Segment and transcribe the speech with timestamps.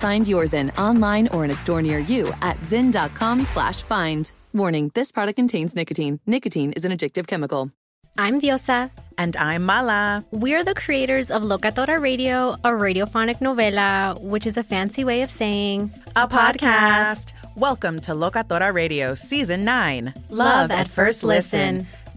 [0.00, 4.30] Find yours in online or in a store near you at zyn.com slash find.
[4.54, 6.20] Warning, this product contains nicotine.
[6.24, 7.70] Nicotine is an addictive chemical.
[8.16, 8.90] I'm Diosa.
[9.18, 10.24] And I'm Mala.
[10.30, 15.30] We're the creators of Locatora Radio, a radiophonic novela, which is a fancy way of
[15.30, 17.34] saying A podcast.
[17.56, 21.86] Welcome to Locatora Radio Season 9 Love at First Listen.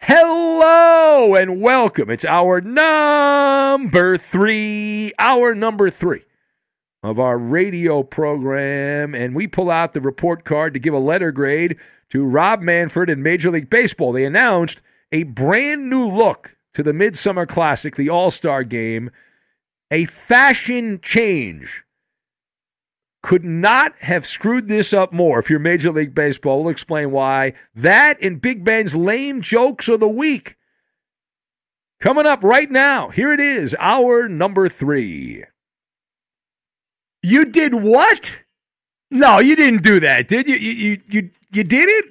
[0.00, 2.10] Hello and welcome.
[2.10, 6.24] It's hour number three, hour number three
[7.02, 9.14] of our radio program.
[9.14, 11.76] And we pull out the report card to give a letter grade
[12.10, 14.12] to Rob Manfred and Major League Baseball.
[14.12, 19.10] They announced a brand new look to the Midsummer Classic, the All Star game,
[19.90, 21.84] a fashion change.
[23.26, 26.62] Could not have screwed this up more if you're Major League Baseball.
[26.62, 27.54] We'll explain why.
[27.74, 30.54] That and Big Ben's lame jokes of the week.
[32.00, 33.08] Coming up right now.
[33.08, 35.42] Here it is, hour number three.
[37.20, 38.42] You did what?
[39.10, 40.54] No, you didn't do that, did you?
[40.54, 42.04] You you you, you did it?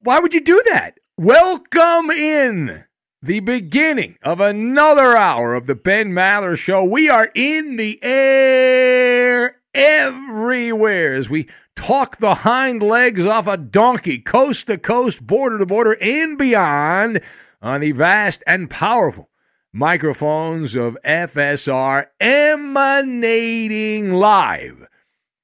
[0.00, 0.98] Why would you do that?
[1.16, 2.86] Welcome in
[3.22, 6.82] the beginning of another hour of the Ben Maller Show.
[6.82, 14.18] We are in the air everywhere as we talk the hind legs off a donkey,
[14.18, 17.20] coast to coast, border to border, and beyond
[17.60, 19.28] on the vast and powerful
[19.72, 24.88] microphones of FSR emanating live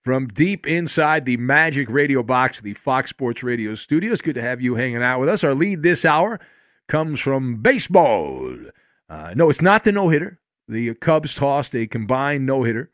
[0.03, 4.23] from deep inside the Magic Radio box of the Fox Sports Radio studios.
[4.23, 5.45] Good to have you hanging out with us.
[5.45, 6.41] Our lead this hour
[6.89, 8.57] comes from baseball.
[9.09, 10.41] Uh, no, it's not the no hitter.
[10.67, 12.91] The Cubs tossed a combined no hitter.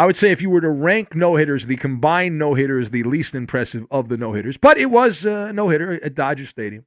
[0.00, 2.88] I would say if you were to rank no hitters, the combined no hitter is
[2.88, 6.14] the least impressive of the no hitters, but it was uh, a no hitter at
[6.14, 6.86] Dodger Stadium.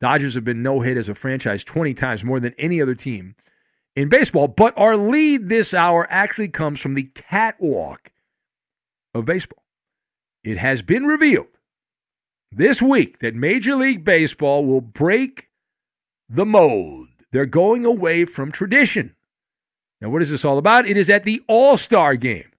[0.00, 3.36] Dodgers have been no hit as a franchise 20 times more than any other team
[3.94, 4.48] in baseball.
[4.48, 8.10] But our lead this hour actually comes from the catwalk
[9.14, 9.62] of baseball.
[10.42, 11.60] It has been revealed
[12.50, 15.48] this week that Major League Baseball will break
[16.28, 17.06] the mold.
[17.30, 19.14] They're going away from tradition.
[20.00, 20.86] Now, what is this all about?
[20.86, 22.50] It is at the All Star game,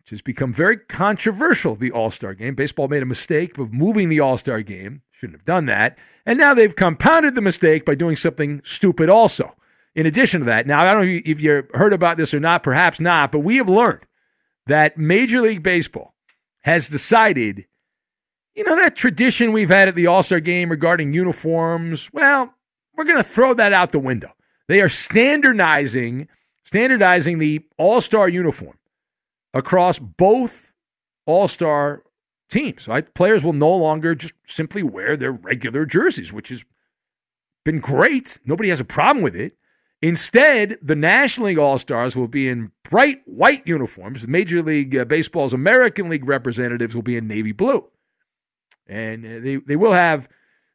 [0.00, 2.54] which has become very controversial, the All Star game.
[2.54, 5.96] Baseball made a mistake of moving the All Star game, shouldn't have done that.
[6.26, 9.54] And now they've compounded the mistake by doing something stupid also.
[9.94, 12.62] In addition to that, now I don't know if you heard about this or not,
[12.62, 14.04] perhaps not, but we have learned
[14.66, 16.14] that Major League Baseball
[16.62, 17.66] has decided,
[18.54, 22.54] you know, that tradition we've had at the All Star game regarding uniforms, well,
[22.96, 24.32] we're going to throw that out the window.
[24.68, 26.28] They are standardizing
[26.64, 28.78] standardizing the All-Star uniform
[29.52, 30.72] across both
[31.26, 32.02] All-Star
[32.50, 32.88] teams.
[32.88, 33.12] Right?
[33.14, 36.64] Players will no longer just simply wear their regular jerseys, which has
[37.64, 38.38] been great.
[38.44, 39.56] Nobody has a problem with it.
[40.02, 44.28] Instead, the National League All Stars will be in bright white uniforms.
[44.28, 47.88] Major League uh, Baseball's American League representatives will be in navy blue.
[48.86, 50.28] And uh, they, they will have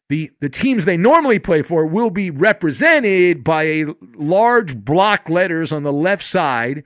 [0.10, 3.86] the, the teams they normally play for will be represented by a
[4.16, 6.84] large block letters on the left side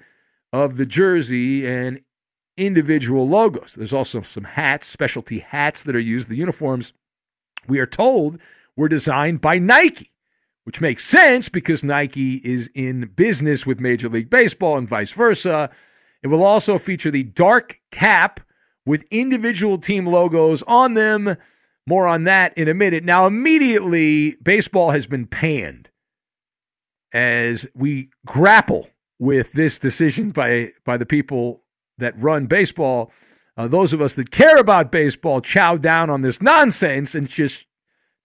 [0.51, 2.01] of the jersey and
[2.57, 3.75] individual logos.
[3.75, 6.27] There's also some hats, specialty hats that are used.
[6.27, 6.91] The uniforms,
[7.65, 8.39] we are told,
[8.75, 10.11] were designed by Nike,
[10.65, 15.69] which makes sense because Nike is in business with Major League Baseball and vice versa.
[16.21, 18.41] It will also feature the dark cap
[18.85, 21.37] with individual team logos on them
[21.85, 23.03] more on that in a minute.
[23.03, 25.89] Now, immediately, baseball has been panned
[27.13, 28.89] as we grapple
[29.19, 31.63] with this decision by, by the people
[31.97, 33.11] that run baseball.
[33.55, 37.67] Uh, those of us that care about baseball chow down on this nonsense and just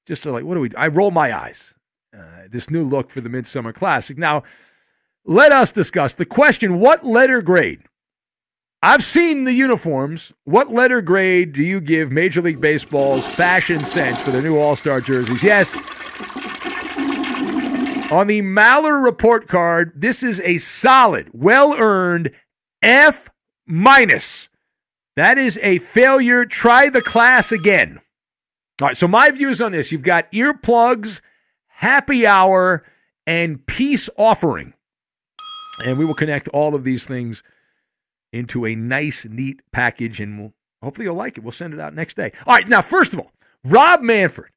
[0.07, 0.71] just are like, what do we?
[0.71, 0.77] Do?
[0.79, 1.75] I roll my eyes.
[2.17, 4.17] Uh, this new look for the Midsummer Classic.
[4.17, 4.43] Now,
[5.27, 7.83] let us discuss the question: What letter grade
[8.83, 10.33] I've seen the uniforms.
[10.45, 14.77] What letter grade do you give Major League Baseball's fashion sense for their new All
[14.77, 15.43] Star jerseys?
[15.43, 15.75] Yes.
[18.11, 22.31] On the Maller report card, this is a solid, well earned
[22.81, 23.29] F
[23.67, 24.49] minus.
[25.17, 26.45] That is a failure.
[26.45, 28.01] Try the class again.
[28.81, 31.21] All right, so my views on this you've got earplugs,
[31.67, 32.85] happy hour,
[33.27, 34.75] and peace offering.
[35.85, 37.43] And we will connect all of these things
[38.33, 40.53] into a nice, neat package, and we'll
[40.83, 41.43] hopefully you'll like it.
[41.43, 42.33] We'll send it out next day.
[42.47, 43.33] All right, now first of all,
[43.65, 44.51] Rob Manfred,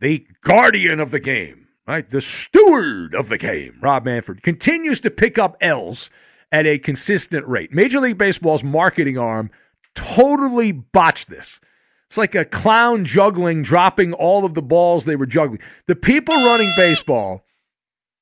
[0.00, 5.10] the guardian of the game, right, the steward of the game, Rob Manfred continues to
[5.10, 6.10] pick up L's
[6.50, 7.72] at a consistent rate.
[7.72, 9.50] Major League Baseball's marketing arm
[9.94, 11.60] totally botched this.
[12.08, 15.60] It's like a clown juggling, dropping all of the balls they were juggling.
[15.86, 17.42] The people running baseball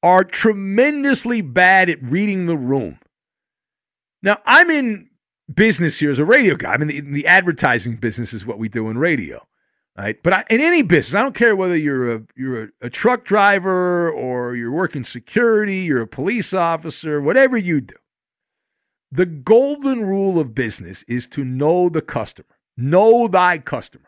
[0.03, 3.01] are tremendously bad at reading the room.
[4.23, 5.09] Now, I'm in
[5.53, 6.73] business here as a radio guy.
[6.73, 9.47] I'm in the, in the advertising business is what we do in radio,
[9.97, 10.23] right?
[10.23, 13.25] But I, in any business, I don't care whether you're a you're a, a truck
[13.25, 17.97] driver or you're working security, you're a police officer, whatever you do.
[19.11, 24.05] The golden rule of business is to know the customer, know thy customer.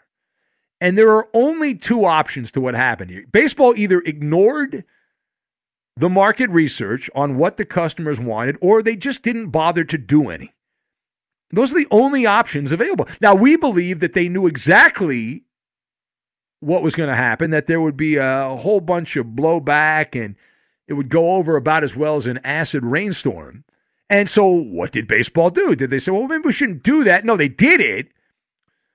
[0.81, 3.25] And there are only two options to what happened here.
[3.31, 4.85] Baseball either ignored
[5.96, 10.30] the market research on what the customers wanted, or they just didn't bother to do
[10.30, 10.52] any.
[11.50, 13.06] Those are the only options available.
[13.20, 15.44] Now, we believe that they knew exactly
[16.60, 20.36] what was going to happen, that there would be a whole bunch of blowback and
[20.88, 23.64] it would go over about as well as an acid rainstorm.
[24.08, 25.74] And so, what did baseball do?
[25.74, 27.24] Did they say, well, maybe we shouldn't do that?
[27.24, 28.12] No, they did it.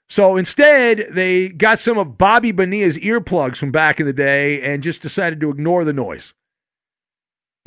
[0.09, 4.81] So instead, they got some of Bobby Bonilla's earplugs from back in the day and
[4.81, 6.33] just decided to ignore the noise.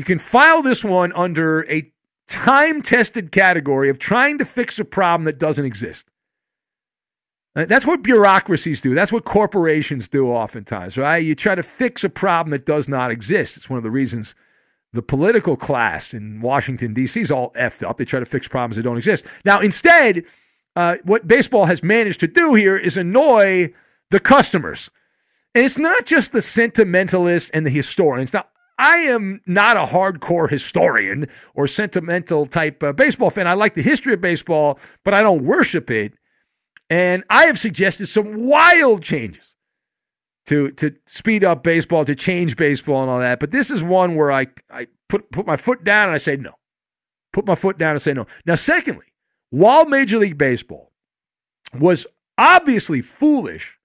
[0.00, 1.93] You can file this one under a
[2.26, 6.06] time tested category of trying to fix a problem that doesn't exist.
[7.55, 8.94] Uh, that's what bureaucracies do.
[8.94, 11.19] That's what corporations do oftentimes, right?
[11.19, 13.58] You try to fix a problem that does not exist.
[13.58, 14.35] It's one of the reasons
[14.94, 17.20] the political class in Washington, D.C.
[17.20, 17.99] is all effed up.
[17.99, 19.26] They try to fix problems that don't exist.
[19.44, 20.25] Now, instead,
[20.76, 23.75] uh, what baseball has managed to do here is annoy
[24.11, 24.88] the customers.
[25.55, 28.32] And it's not just the sentimentalists and the historians.
[28.32, 28.47] Now,
[28.80, 33.46] I am not a hardcore historian or sentimental type uh, baseball fan.
[33.46, 36.14] I like the history of baseball, but I don't worship it.
[36.88, 39.54] And I have suggested some wild changes
[40.46, 43.38] to to speed up baseball, to change baseball and all that.
[43.38, 46.37] But this is one where I, I put, put my foot down and I say
[46.37, 46.52] no.
[47.34, 48.26] Put my foot down and say no.
[48.46, 49.12] Now, secondly,
[49.50, 50.90] while Major League Baseball
[51.78, 52.06] was
[52.38, 53.78] obviously foolish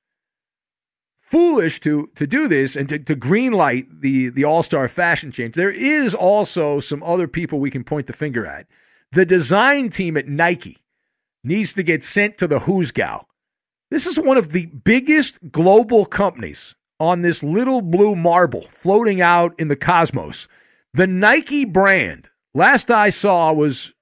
[1.35, 5.55] foolish to to do this and to, to greenlight the the All Star fashion change.
[5.55, 8.67] There is also some other people we can point the finger at.
[9.11, 10.77] The design team at Nike
[11.43, 13.27] needs to get sent to the Who's Gal.
[13.91, 19.53] This is one of the biggest global companies on this little blue marble floating out
[19.59, 20.47] in the cosmos.
[20.93, 23.93] The Nike brand, last I saw, was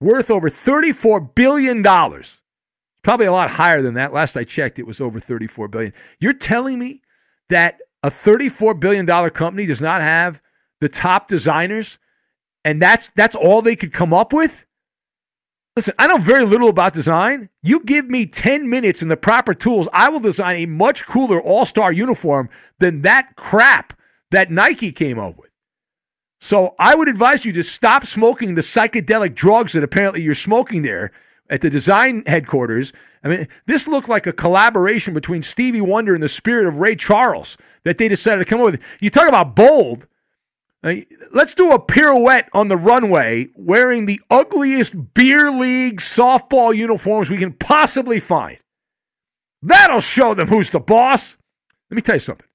[0.00, 1.82] worth over $34 billion.
[3.06, 4.12] Probably a lot higher than that.
[4.12, 5.92] Last I checked, it was over 34 billion.
[6.18, 7.02] You're telling me
[7.50, 10.40] that a 34 billion dollar company does not have
[10.80, 11.98] the top designers
[12.64, 14.66] and that's that's all they could come up with?
[15.76, 17.48] Listen, I know very little about design.
[17.62, 21.40] You give me 10 minutes and the proper tools, I will design a much cooler
[21.40, 22.48] all-star uniform
[22.80, 23.96] than that crap
[24.32, 25.50] that Nike came up with.
[26.40, 30.82] So I would advise you to stop smoking the psychedelic drugs that apparently you're smoking
[30.82, 31.12] there
[31.48, 32.92] at the design headquarters.
[33.22, 36.96] I mean, this looked like a collaboration between Stevie Wonder and the spirit of Ray
[36.96, 38.80] Charles that they decided to come up with.
[39.00, 40.06] You talk about bold.
[40.82, 40.96] Uh,
[41.32, 47.38] let's do a pirouette on the runway wearing the ugliest beer league softball uniforms we
[47.38, 48.58] can possibly find.
[49.62, 51.36] That'll show them who's the boss.
[51.90, 52.46] Let me tell you something.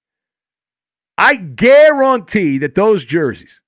[1.18, 3.61] I guarantee that those jerseys,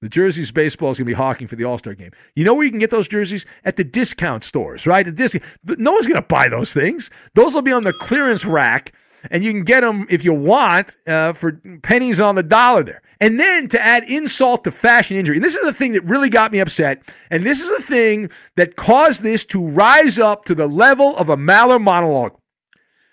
[0.00, 2.12] the jerseys baseball is going to be hawking for the All Star game.
[2.34, 3.44] You know where you can get those jerseys?
[3.64, 5.04] At the discount stores, right?
[5.04, 5.44] The discount.
[5.64, 7.10] No one's going to buy those things.
[7.34, 8.94] Those will be on the clearance rack,
[9.30, 13.02] and you can get them if you want uh, for pennies on the dollar there.
[13.20, 16.30] And then to add insult to fashion injury, and this is the thing that really
[16.30, 20.54] got me upset, and this is the thing that caused this to rise up to
[20.54, 22.36] the level of a Maller monologue.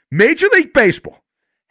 [0.10, 1.22] Major League Baseball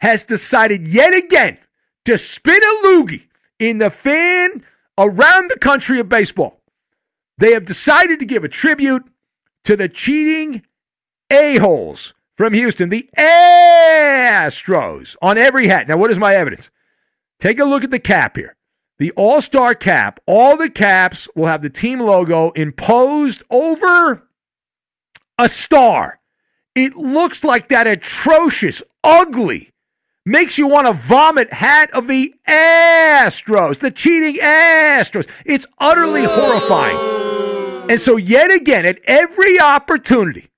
[0.01, 1.57] has decided yet again
[2.05, 4.63] to spin a loogie in the fan
[4.97, 6.61] around the country of baseball.
[7.37, 9.03] They have decided to give a tribute
[9.65, 10.63] to the cheating
[11.29, 15.87] a-holes from Houston, the Astros, on every hat.
[15.87, 16.69] Now, what is my evidence?
[17.39, 18.55] Take a look at the cap here.
[18.99, 24.23] The All Star cap, all the caps will have the team logo imposed over
[25.37, 26.19] a star.
[26.73, 29.71] It looks like that atrocious, ugly,
[30.27, 35.27] makes you want to vomit hat of the Astros, the cheating Astros.
[35.45, 37.89] It's utterly horrifying.
[37.89, 40.49] And so, yet again, at every opportunity,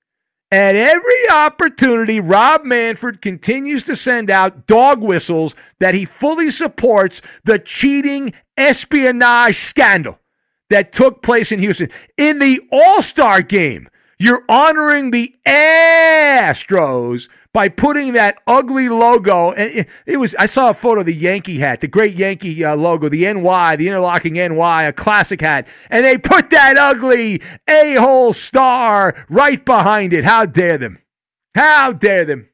[0.50, 7.22] at every opportunity, Rob Manfred continues to send out dog whistles that he fully supports
[7.44, 10.18] the cheating espionage scandal
[10.68, 11.90] that took place in Houston.
[12.16, 13.88] In the All Star game,
[14.20, 19.52] you're honoring the Astros by putting that ugly logo.
[19.52, 22.76] And it, was I saw a photo of the Yankee hat, the great Yankee uh,
[22.76, 28.34] logo, the NY, the interlocking NY, a classic hat, and they put that ugly a-hole
[28.34, 30.24] star right behind it.
[30.24, 30.98] How dare them?
[31.54, 32.48] How dare them?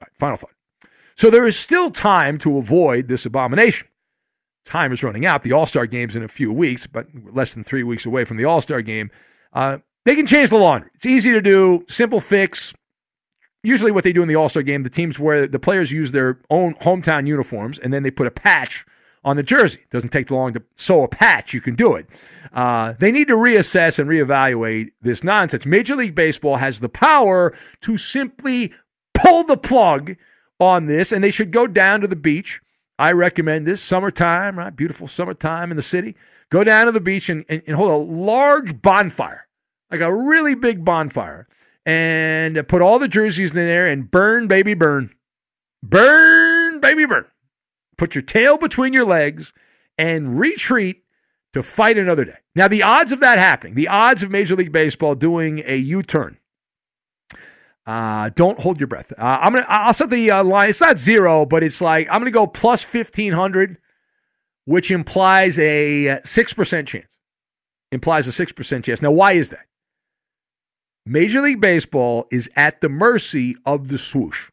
[0.00, 0.50] Right, final thought.
[1.16, 3.88] So there is still time to avoid this abomination.
[4.66, 5.42] Time is running out.
[5.42, 8.36] The All Star game's in a few weeks, but less than three weeks away from
[8.36, 9.10] the All Star game.
[9.52, 10.90] Uh, they can change the laundry.
[10.94, 12.74] It's easy to do, simple fix
[13.62, 16.12] usually what they do in the All Star game, the teams where the players use
[16.12, 18.84] their own hometown uniforms and then they put a patch
[19.24, 19.80] on the jersey.
[19.80, 21.54] It doesn't take long to sew a patch.
[21.54, 22.06] You can do it.
[22.52, 25.64] Uh, they need to reassess and reevaluate this nonsense.
[25.64, 28.72] Major League Baseball has the power to simply
[29.14, 30.16] pull the plug
[30.58, 32.60] on this, and they should go down to the beach.
[32.98, 34.74] I recommend this summertime, right?
[34.74, 36.14] Beautiful summertime in the city.
[36.50, 39.46] Go down to the beach and, and, and hold a large bonfire,
[39.92, 41.46] like a really big bonfire
[41.84, 45.14] and put all the jerseys in there and burn, baby, burn.
[45.82, 47.26] Burn, baby, burn.
[47.98, 49.52] Put your tail between your legs
[49.98, 51.04] and retreat
[51.52, 52.38] to fight another day.
[52.54, 56.02] Now, the odds of that happening, the odds of Major League Baseball doing a U
[56.02, 56.38] turn,
[57.86, 59.12] uh, don't hold your breath.
[59.12, 59.66] Uh, I'm gonna.
[59.68, 60.70] I'll set the uh, line.
[60.70, 63.78] It's not zero, but it's like I'm gonna go plus fifteen hundred,
[64.64, 67.12] which implies a six percent chance.
[67.90, 69.02] Implies a six percent chance.
[69.02, 69.66] Now, why is that?
[71.04, 74.50] Major League Baseball is at the mercy of the swoosh.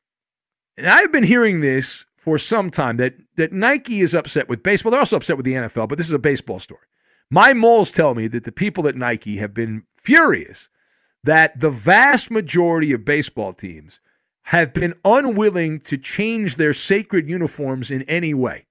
[0.77, 4.91] And I've been hearing this for some time that, that Nike is upset with baseball.
[4.91, 6.81] They're also upset with the NFL, but this is a baseball story.
[7.29, 10.69] My moles tell me that the people at Nike have been furious
[11.23, 13.99] that the vast majority of baseball teams
[14.43, 18.65] have been unwilling to change their sacred uniforms in any way.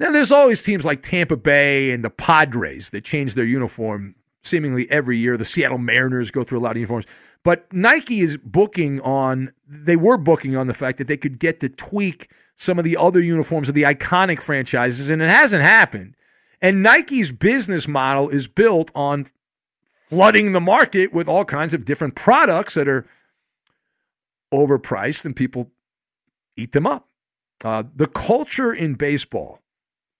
[0.00, 4.14] Now, there's always teams like Tampa Bay and the Padres that change their uniform
[4.46, 5.36] seemingly every year.
[5.36, 7.06] The Seattle Mariners go through a lot of uniforms.
[7.42, 11.60] But Nike is booking on, they were booking on the fact that they could get
[11.60, 16.16] to tweak some of the other uniforms of the iconic franchises, and it hasn't happened.
[16.60, 19.26] And Nike's business model is built on
[20.08, 23.06] flooding the market with all kinds of different products that are
[24.52, 25.70] overpriced and people
[26.56, 27.08] eat them up.
[27.64, 29.60] Uh, the culture in baseball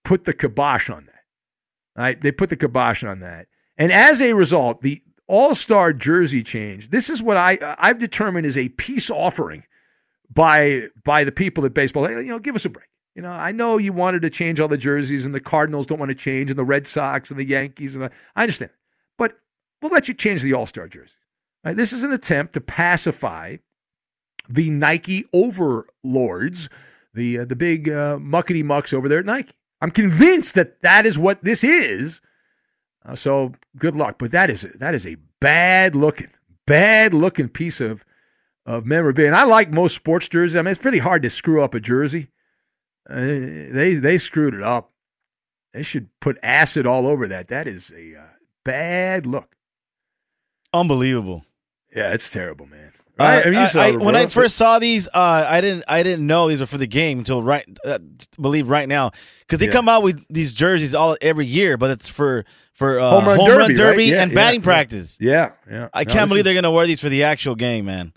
[0.05, 2.01] put the kibosh on that.
[2.01, 2.21] Right?
[2.21, 3.47] They put the kibosh on that.
[3.79, 6.91] And as a result, the All Star jersey change.
[6.91, 9.65] This is what I I've determined is a peace offering
[10.33, 12.07] by by the people at baseball.
[12.07, 12.89] Hey, You know, give us a break.
[13.15, 15.99] You know, I know you wanted to change all the jerseys, and the Cardinals don't
[15.99, 18.73] want to change, and the Red Sox and the Yankees, and the, I understand,
[19.17, 19.39] but
[19.81, 21.15] we'll let you change the All Star jersey.
[21.65, 21.77] Right?
[21.77, 23.57] This is an attempt to pacify
[24.49, 26.69] the Nike overlords,
[27.15, 29.55] the uh, the big uh, muckety mucks over there at Nike.
[29.81, 32.21] I'm convinced that that is what this is.
[33.07, 34.17] Uh, so good luck.
[34.19, 36.31] But that is that is a bad looking,
[36.67, 38.05] bad looking piece of
[38.65, 39.29] of memorabilia.
[39.29, 40.57] And I like most sports jerseys.
[40.57, 42.29] I mean, it's pretty hard to screw up a jersey.
[43.09, 44.91] Uh, they they screwed it up.
[45.73, 47.49] They should put acid all over that.
[47.49, 48.25] That is a uh,
[48.65, 49.55] bad look.
[50.73, 51.45] Unbelievable.
[51.95, 52.93] Yeah, it's terrible, man.
[53.19, 53.47] Right?
[53.47, 56.49] I mean, I- I- when I first saw these, uh, I didn't I didn't know
[56.49, 57.99] these were for the game until right uh,
[58.41, 59.73] believe right now because they Yeah.
[59.73, 62.45] come out with these jerseys all every year, but it's for
[62.75, 63.99] for uh, Home run derby, right?
[64.17, 65.17] Yeah, and yeah, batting practice.
[65.19, 65.89] Yeah, yeah.
[65.95, 68.13] I No, can't believe is- they're gonna wear these for the actual game, man.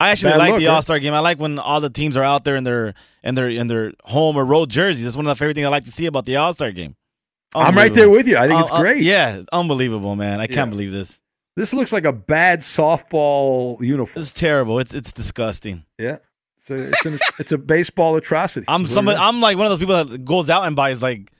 [0.00, 0.68] I actually Bad like look, the?
[0.68, 1.12] All Star game.
[1.12, 3.92] I like when all the teams are out there in their in their in their
[4.04, 5.04] home or road jerseys.
[5.04, 6.94] That's one of the favorite things I like to see about the All Star game.
[7.54, 8.36] I'm right there with you.
[8.38, 9.02] I think it's Uh, uh, great.
[9.02, 10.40] yeah, unbelievable, man.
[10.40, 11.20] I can't believe this.
[11.58, 14.20] This looks like a bad softball uniform.
[14.20, 14.78] This is terrible.
[14.78, 15.84] It's it's disgusting.
[15.98, 16.18] Yeah.
[16.58, 18.64] So it's an, it's a baseball atrocity.
[18.68, 19.18] I'm Is somebody.
[19.18, 21.32] I'm like one of those people that goes out and buys like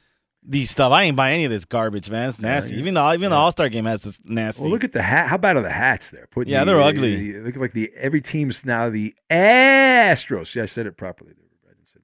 [0.42, 0.90] these stuff.
[0.90, 2.30] I ain't buying any of this garbage, man.
[2.30, 2.72] It's nasty.
[2.74, 2.80] yeah.
[2.80, 4.62] Even the even the All Star game has this nasty.
[4.62, 5.28] Well, look at the hat.
[5.28, 6.26] How bad are the hats there?
[6.32, 7.32] Putting Yeah, the- they're ugly.
[7.32, 10.48] the- look like the every team's now the Astros.
[10.48, 11.32] See, I said it properly.
[11.64, 12.00] I didn't say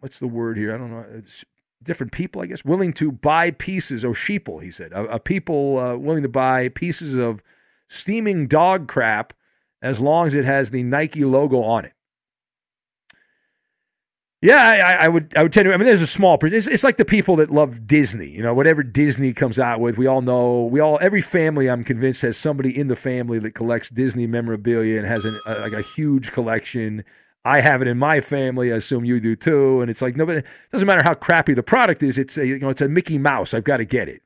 [0.00, 0.74] what's the word here?
[0.74, 1.04] I don't know.
[1.14, 1.44] It's
[1.82, 5.78] different people, I guess, willing to buy pieces, or sheeple, he said, a, a people
[5.78, 7.42] uh, willing to buy pieces of
[7.88, 9.32] steaming dog crap
[9.80, 11.92] as long as it has the Nike logo on it.
[14.40, 15.32] Yeah, I, I- I would.
[15.36, 15.74] I would tend to.
[15.74, 16.38] I mean, there's a small.
[16.42, 18.28] It's, it's like the people that love Disney.
[18.30, 20.64] You know, whatever Disney comes out with, we all know.
[20.64, 24.98] We all, every family, I'm convinced, has somebody in the family that collects Disney memorabilia
[24.98, 27.04] and has an, a, like a huge collection.
[27.48, 28.72] I have it in my family.
[28.72, 29.80] I assume you do too.
[29.80, 30.40] And it's like nobody.
[30.40, 32.18] It doesn't matter how crappy the product is.
[32.18, 33.54] It's a you know, it's a Mickey Mouse.
[33.54, 34.22] I've got to get it.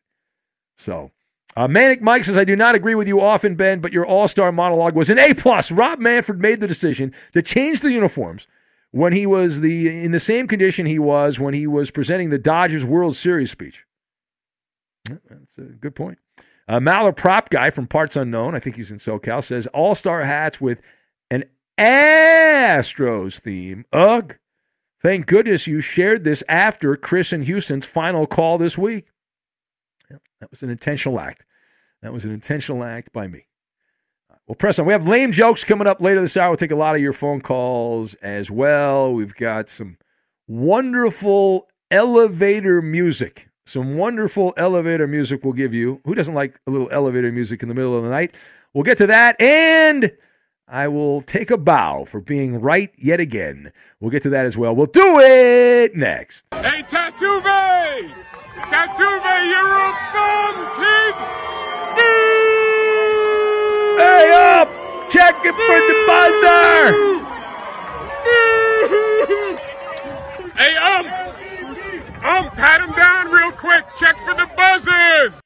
[0.76, 1.12] So,
[1.56, 4.26] uh, Manic Mike says, I do not agree with you often, Ben, but your all
[4.26, 5.34] star monologue was an A.
[5.34, 5.70] plus.
[5.70, 8.48] Rob Manfred made the decision to change the uniforms
[8.90, 12.38] when he was the in the same condition he was when he was presenting the
[12.38, 13.84] Dodgers World Series speech.
[15.08, 16.18] That's a good point.
[16.68, 20.24] Uh, Maller prop guy from Parts Unknown, I think he's in SoCal, says all star
[20.24, 20.80] hats with
[21.30, 21.44] an
[21.78, 23.84] Astros theme.
[23.92, 24.36] Ugh.
[25.02, 29.06] Thank goodness you shared this after Chris and Houston's final call this week.
[30.40, 31.44] That was an intentional act.
[32.02, 33.46] That was an intentional act by me.
[34.46, 34.86] Well, press on.
[34.86, 36.50] We have lame jokes coming up later this hour.
[36.50, 39.12] We'll take a lot of your phone calls as well.
[39.14, 39.98] We've got some
[40.48, 43.48] wonderful elevator music.
[43.66, 46.00] Some wonderful elevator music we'll give you.
[46.04, 48.34] Who doesn't like a little elevator music in the middle of the night?
[48.74, 49.40] We'll get to that.
[49.40, 50.12] And
[50.72, 53.72] I will take a bow for being right yet again.
[54.00, 54.74] We'll get to that as well.
[54.74, 56.46] We'll do it next.
[56.50, 58.10] Hey, Tatuve!
[58.72, 61.14] Tatuve, you're a bum pig!
[64.00, 64.68] Hey up!
[65.10, 66.92] Check it for the buzzer!
[68.24, 68.40] Boo!
[70.56, 71.04] hey, um,
[72.24, 73.84] um, pat him down real quick.
[73.98, 75.41] Check for the buzzers.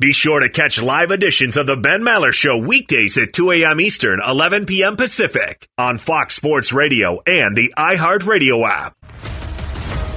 [0.00, 3.82] Be sure to catch live editions of the Ben Maller Show weekdays at 2 a.m.
[3.82, 4.96] Eastern, 11 p.m.
[4.96, 8.96] Pacific on Fox Sports Radio and the iHeartRadio app.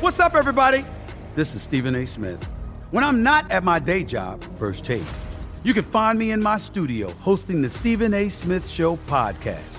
[0.02, 0.86] What's up, everybody?
[1.36, 2.08] This is Stephen A.
[2.08, 2.42] Smith.
[2.92, 5.04] When I'm not at my day job, First Take,
[5.64, 8.30] you can find me in my studio hosting the Stephen A.
[8.30, 9.78] Smith Show podcast.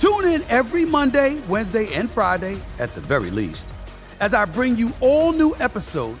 [0.00, 3.64] Tune in every Monday, Wednesday, and Friday, at the very least,
[4.18, 6.20] as I bring you all new episodes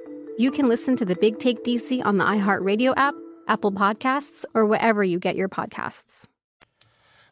[0.41, 3.13] you can listen to the Big Take DC on the iHeartRadio app,
[3.47, 6.25] Apple Podcasts, or wherever you get your podcasts.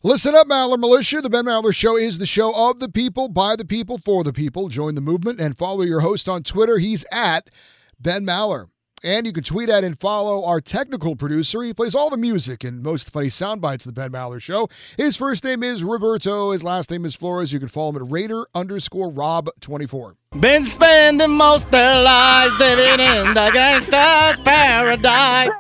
[0.04, 1.20] Listen up, Maller Militia.
[1.20, 4.32] The Ben Maller Show is the show of the people, by the people, for the
[4.32, 4.70] people.
[4.70, 6.78] Join the movement and follow your host on Twitter.
[6.78, 7.50] He's at
[8.00, 8.68] Ben Maller.
[9.04, 11.62] And you can tweet at and follow our technical producer.
[11.62, 14.68] He plays all the music and most funny sound bites of the Ben Maller Show.
[14.98, 16.52] His first name is Roberto.
[16.52, 17.54] His last name is Flores.
[17.54, 20.16] You can follow him at Raider underscore Rob24.
[20.40, 25.52] Been spending most their lives living in the gangster's paradise.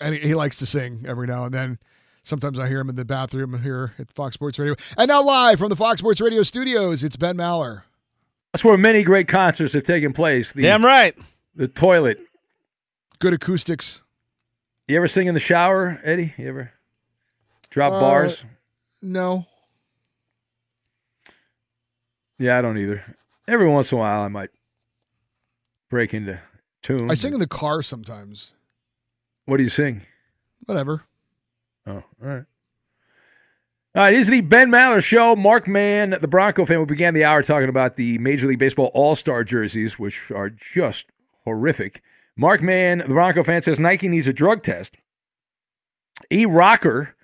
[0.00, 1.78] And he, he likes to sing every now and then.
[2.24, 4.76] Sometimes I hear him in the bathroom here at Fox Sports Radio.
[4.96, 7.82] And now live from the Fox Sports Radio studios, it's Ben Maller.
[8.52, 10.52] That's where many great concerts have taken place.
[10.52, 11.16] The, Damn right.
[11.54, 12.20] The toilet.
[13.22, 14.02] Good acoustics.
[14.88, 16.34] You ever sing in the shower, Eddie?
[16.36, 16.72] You ever
[17.70, 18.44] drop Uh, bars?
[19.00, 19.46] No.
[22.40, 23.16] Yeah, I don't either.
[23.46, 24.50] Every once in a while, I might
[25.88, 26.40] break into
[26.82, 27.12] tune.
[27.12, 28.54] I sing in the car sometimes.
[29.44, 30.02] What do you sing?
[30.66, 31.04] Whatever.
[31.86, 32.44] Oh, all right.
[33.94, 35.36] All right, this is the Ben Maller Show.
[35.36, 38.90] Mark Mann, the Bronco fan, we began the hour talking about the Major League Baseball
[38.94, 41.04] All Star jerseys, which are just
[41.44, 42.02] horrific.
[42.36, 44.96] Mark Mann, the Bronco fan, says Nike needs a drug test.
[46.30, 47.14] E Rocker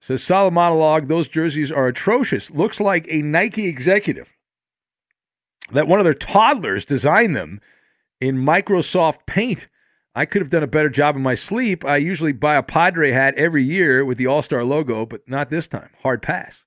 [0.00, 1.08] says solid monologue.
[1.08, 2.50] Those jerseys are atrocious.
[2.50, 4.30] Looks like a Nike executive
[5.72, 7.60] that one of their toddlers designed them
[8.20, 9.68] in Microsoft Paint.
[10.14, 11.84] I could have done a better job in my sleep.
[11.84, 15.50] I usually buy a Padre hat every year with the All Star logo, but not
[15.50, 15.90] this time.
[16.02, 16.64] Hard pass.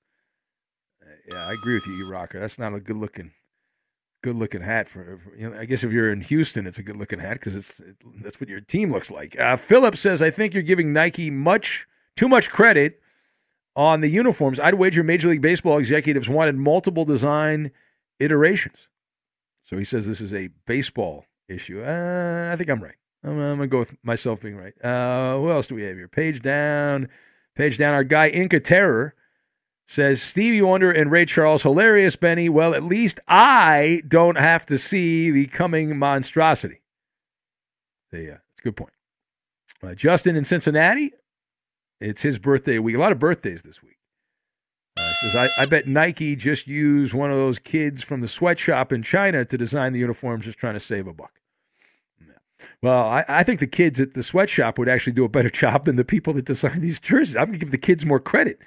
[1.32, 2.40] Yeah, I agree with you, E Rocker.
[2.40, 3.32] That's not a good looking,
[4.24, 5.18] good looking hat for.
[5.22, 7.54] for- You know, I guess if you're in Houston, it's a good looking hat because
[7.54, 9.38] it's it, that's what your team looks like.
[9.38, 13.00] Uh, Philip says, I think you're giving Nike much too much credit
[13.76, 14.58] on the uniforms.
[14.58, 17.70] I'd wager Major League Baseball executives wanted multiple design
[18.18, 18.88] iterations.
[19.64, 21.82] So he says this is a baseball issue.
[21.84, 22.94] Uh, I think I'm right.
[23.22, 24.74] I'm, I'm gonna go with myself being right.
[24.84, 26.08] Uh, who else do we have here?
[26.08, 27.08] Page down,
[27.56, 27.94] page down.
[27.94, 29.14] Our guy Inca Terror
[29.86, 32.48] Says Stevie Wonder and Ray Charles, hilarious, Benny.
[32.48, 36.80] Well, at least I don't have to see the coming monstrosity.
[38.12, 38.92] Yeah, that's a good point.
[39.82, 41.12] Uh, Justin in Cincinnati,
[42.00, 42.96] it's his birthday week.
[42.96, 43.98] A lot of birthdays this week.
[44.96, 48.92] Uh, says, I, I bet Nike just used one of those kids from the sweatshop
[48.92, 51.40] in China to design the uniforms, just trying to save a buck.
[52.80, 55.84] Well, I, I think the kids at the sweatshop would actually do a better job
[55.84, 57.36] than the people that design these jerseys.
[57.36, 58.60] I'm going to give the kids more credit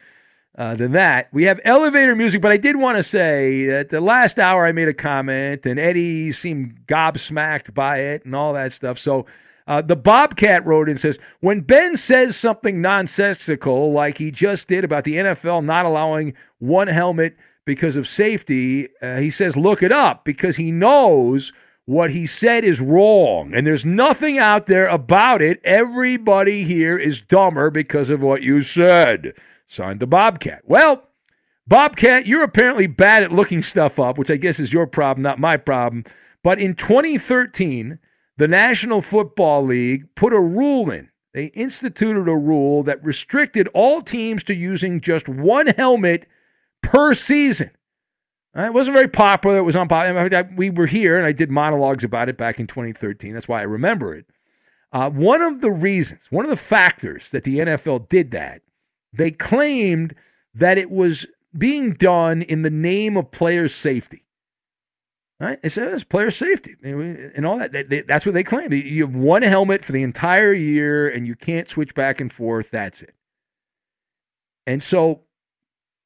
[0.58, 1.30] uh, than that.
[1.32, 4.72] We have elevator music, but I did want to say that the last hour I
[4.72, 8.98] made a comment, and Eddie seemed gobsmacked by it and all that stuff.
[8.98, 9.26] So
[9.68, 14.84] uh, the Bobcat wrote and says, when Ben says something nonsensical, like he just did
[14.84, 19.92] about the NFL not allowing one helmet because of safety, uh, he says, look it
[19.92, 21.52] up because he knows
[21.86, 23.54] what he said is wrong.
[23.54, 25.60] And there's nothing out there about it.
[25.64, 29.34] Everybody here is dumber because of what you said.
[29.68, 30.62] Signed the Bobcat.
[30.66, 31.04] Well,
[31.68, 35.40] Bobcat, you're apparently bad at looking stuff up, which I guess is your problem, not
[35.40, 36.06] my problem.
[36.44, 38.00] But in 2013,
[38.38, 41.10] the National Football League put a rule in.
[41.34, 46.26] They instituted a rule that restricted all teams to using just one helmet
[46.82, 47.72] per season.
[48.58, 49.58] Uh, it wasn't very popular.
[49.58, 50.50] It was unpopular.
[50.56, 53.34] We were here, and I did monologues about it back in 2013.
[53.34, 54.26] That's why I remember it.
[54.92, 58.62] Uh, one of the reasons, one of the factors that the NFL did that,
[59.18, 60.16] they claimed
[60.54, 61.26] that it was
[61.58, 64.24] being done in the name of player safety.
[65.40, 65.60] Right?
[65.62, 68.06] It says oh, player safety and all that.
[68.08, 68.74] That's what they claim.
[68.74, 72.72] You have one helmet for the entire year and you can't switch back and forth.
[72.72, 73.14] That's it.
[74.66, 75.22] And so,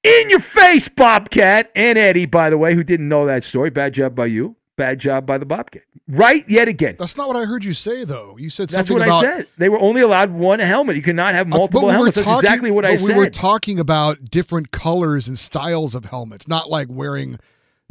[0.03, 3.69] in your face, Bobcat and Eddie, by the way, who didn't know that story.
[3.69, 4.57] Bad job by you.
[4.77, 5.83] Bad job by the Bobcat.
[6.07, 6.95] Right yet again.
[6.97, 8.35] That's not what I heard you say, though.
[8.39, 9.47] You said That's what about, I said.
[9.57, 10.95] They were only allowed one helmet.
[10.95, 12.15] You cannot have Uh, multiple we helmets.
[12.15, 13.07] That's exactly what I but said.
[13.09, 17.37] We were talking about different colors and styles of helmets, not like wearing.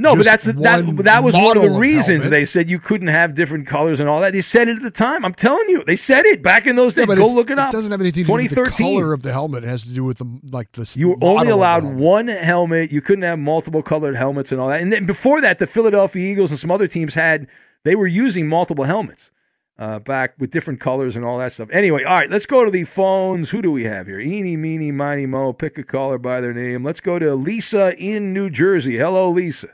[0.00, 1.02] No, but that's that.
[1.04, 2.30] That was one of the reasons helmet.
[2.30, 4.32] they said you couldn't have different colors and all that.
[4.32, 5.24] They said it at the time.
[5.24, 7.06] I'm telling you, they said it back in those days.
[7.06, 7.72] but Go look it up.
[7.72, 9.64] It doesn't have anything to do with the color of the helmet.
[9.64, 10.90] It has to do with the like the.
[10.96, 12.90] You were only allowed one helmet.
[12.90, 14.80] You couldn't have multiple colored helmets and all that.
[14.80, 17.46] And then before that, the Philadelphia Eagles and some other teams had
[17.84, 19.30] they were using multiple helmets
[19.78, 21.68] uh, back with different colors and all that stuff.
[21.72, 23.50] Anyway, all right, let's go to the phones.
[23.50, 24.20] Who do we have here?
[24.20, 25.52] Eeny, meeny, miny, mo.
[25.52, 26.84] Pick a caller by their name.
[26.84, 28.96] Let's go to Lisa in New Jersey.
[28.96, 29.68] Hello, Lisa.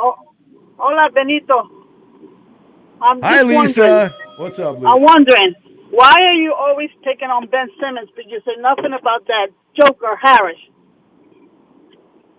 [0.00, 0.14] Oh,
[0.76, 1.68] hola, Benito.
[3.02, 4.14] I'm Hi, Lisa.
[4.38, 4.86] What's up, Lisa?
[4.86, 5.54] I'm wondering,
[5.90, 10.16] why are you always picking on Ben Simmons, but you say nothing about that Joker
[10.22, 10.58] Harris?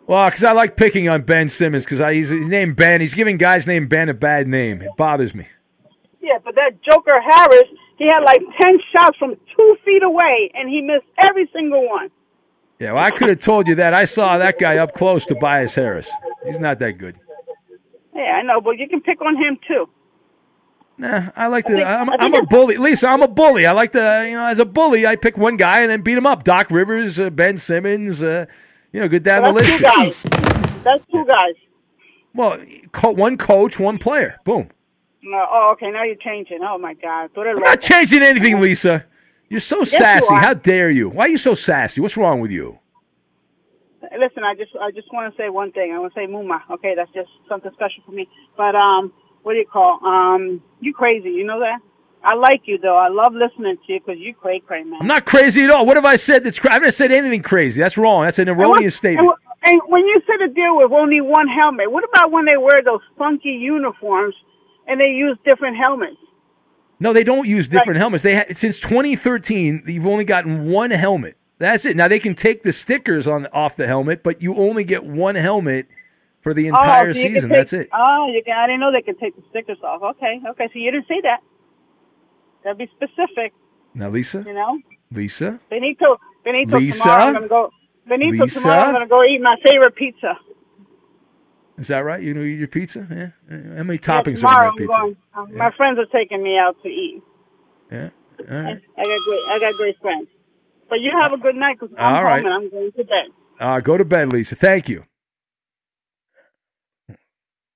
[0.08, 3.02] Well, because I like picking on Ben Simmons because he's, he's named Ben.
[3.02, 4.82] He's giving guys named Ben a bad name.
[4.82, 5.48] It bothers me.
[6.22, 7.68] Yeah, but that Joker Harris,
[7.98, 12.10] he had like 10 shots from two feet away, and he missed every single one.
[12.80, 13.94] Yeah, well, I could have told you that.
[13.94, 16.10] I saw that guy up close, Tobias Harris.
[16.46, 17.18] He's not that good.
[18.20, 19.88] Yeah, I know, but you can pick on him too.
[20.98, 21.76] Nah, I like I to.
[21.78, 22.76] think- I'm, I I'm a bully.
[22.78, 23.66] Lisa, I'm a bully.
[23.66, 26.18] I like to, you know, as a bully, I pick one guy and then beat
[26.18, 26.44] him up.
[26.44, 28.46] Doc Rivers, uh, Ben Simmons, uh,
[28.92, 29.78] you know, good down the That's list.
[29.78, 30.84] two guys.
[30.84, 31.54] That's two guys.
[32.34, 32.60] Well,
[32.92, 34.38] co- one coach, one player.
[34.44, 34.70] Boom.
[35.24, 36.60] No, oh, okay, now you're changing.
[36.64, 37.30] Oh, my God.
[37.38, 39.06] I'm not changing anything, Lisa.
[39.50, 40.28] You're so you sassy.
[40.34, 40.40] are.
[40.42, 41.10] How dare you?
[41.10, 42.02] Why are you so sassy?
[42.02, 42.80] What's wrong with you?
[44.18, 45.92] Listen, I just I just want to say one thing.
[45.94, 46.60] I want to say Muma.
[46.72, 48.28] Okay, that's just something special for me.
[48.58, 50.62] But um, what do you call um?
[50.82, 51.30] You crazy?
[51.30, 51.80] You know that?
[52.24, 52.98] I like you though.
[52.98, 55.00] I love listening to you because you cray cray man.
[55.02, 55.86] I'm not crazy at all.
[55.86, 57.80] What have I said that's cra- I haven't said anything crazy.
[57.82, 58.24] That's wrong.
[58.24, 59.30] That's an And what- erroneous statement.
[59.64, 62.58] And, and when you said a deal with only one helmet, what about when they
[62.58, 64.36] wear those funky uniforms
[64.88, 66.18] and they use different helmets?
[67.00, 68.24] No, they don't use different helmets.
[68.24, 71.38] They ha- since 2013, you've only gotten one helmet.
[71.60, 71.96] That's it.
[71.96, 75.36] Now they can take the stickers on off the helmet, but you only get one
[75.36, 75.88] helmet
[76.42, 77.50] for the entire oh, so season.
[77.50, 77.90] take- That's it.
[77.94, 80.02] Oh, you can, I didn't know they could take the stickers off.
[80.02, 80.68] Okay, okay.
[80.74, 81.42] So you didn't say that.
[82.64, 83.54] That'd be specific.
[83.94, 84.80] Now, Lisa, You know,
[85.12, 86.18] Lisa, Benito.
[86.46, 86.78] Benito.
[86.80, 87.00] Lisa?
[87.04, 87.70] Tomorrow I'm gonna go.
[88.08, 88.44] Benito.
[88.46, 88.60] Lisa?
[88.62, 90.38] Tomorrow I'm gonna go eat my favorite pizza.
[91.78, 92.22] is that right?
[92.22, 93.06] You know, you eat your pizza.
[93.10, 93.30] Yeah.
[93.50, 94.98] How many Yeah, toppings are tomorrow in that pizza?
[95.00, 95.18] going.
[95.36, 97.22] uh, My friends are taking me out to eat.
[97.92, 98.10] Yeah.
[98.50, 98.80] All right.
[98.98, 99.44] I got great.
[99.50, 100.28] I got great friends.
[100.90, 102.46] But you have a good night because I'm All home right.
[102.46, 103.28] and I'm going to bed.
[103.60, 104.56] Uh, go to bed, Lisa.
[104.56, 105.06] Thank you.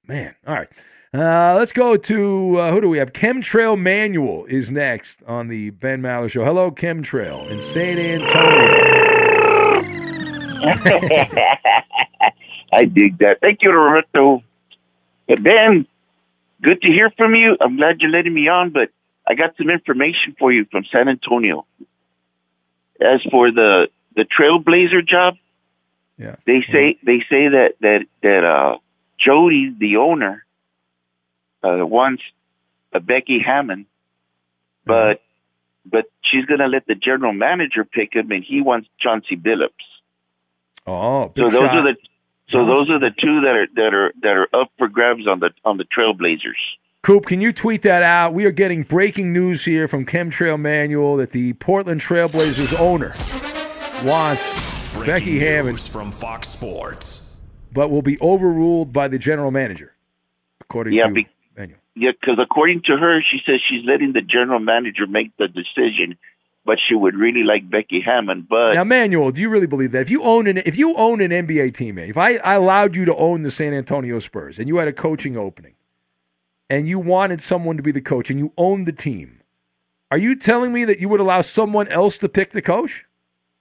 [0.08, 0.70] Man, all right.
[1.14, 3.14] Uh, let's go to uh, who do we have?
[3.14, 6.44] Chemtrail Manuel is next on the Ben Maller Show.
[6.44, 9.04] Hello, Chemtrail in San Antonio.
[12.74, 13.40] I dig that.
[13.42, 14.44] Thank you, Roberto.
[15.28, 15.86] But Ben,
[16.62, 17.56] good to hear from you.
[17.62, 18.90] I'm glad you're letting me on, but
[19.28, 21.66] I got some information for you from San Antonio.
[23.02, 25.36] As for the the Trailblazer job,
[26.18, 26.36] Yeah.
[26.46, 28.78] They say they say that that that uh,
[29.20, 30.46] Jody, the owner,
[31.64, 32.24] uh, wants
[32.94, 33.86] a Becky Hammon,
[34.86, 35.22] but
[35.86, 39.70] but she's gonna let the general manager pick him, and he wants Chauncey Billups.
[40.86, 41.76] Oh, So those shot.
[41.78, 41.96] are the
[42.48, 45.40] so those are the two that are that are that are up for grabs on
[45.40, 46.62] the on the Trailblazers.
[47.04, 48.34] Coop, can you tweet that out?
[48.34, 53.14] We are getting breaking news here from Chemtrail Manuel that the Portland Trailblazers owner
[54.08, 54.42] wants
[55.06, 57.42] Becky Hammon, from Fox Sports.
[57.74, 59.94] but will be overruled by the general manager,
[60.62, 61.80] according Yeah, to be- Manuel.
[61.94, 66.16] Yeah, because according to her, she says she's letting the general manager make the decision,
[66.66, 68.48] but she would really like Becky Hammon.
[68.50, 71.20] But Now, Manuel, do you really believe that if you own an if you own
[71.20, 74.70] an NBA team, if I, I allowed you to own the San Antonio Spurs and
[74.70, 75.74] you had a coaching opening,
[76.74, 79.42] and you wanted someone to be the coach and you owned the team,
[80.12, 83.06] are you telling me that you would allow someone else to pick the coach?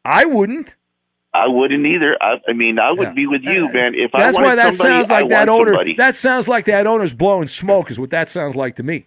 [0.04, 0.74] I wouldn't.
[1.34, 2.16] I wouldn't either.
[2.20, 3.94] I, I mean, I would be with you, man.
[3.94, 5.70] If That's I why that somebody, sounds like I that owner.
[5.70, 5.94] somebody.
[5.96, 7.90] That sounds like that owner's blowing smoke.
[7.90, 9.06] Is what that sounds like to me.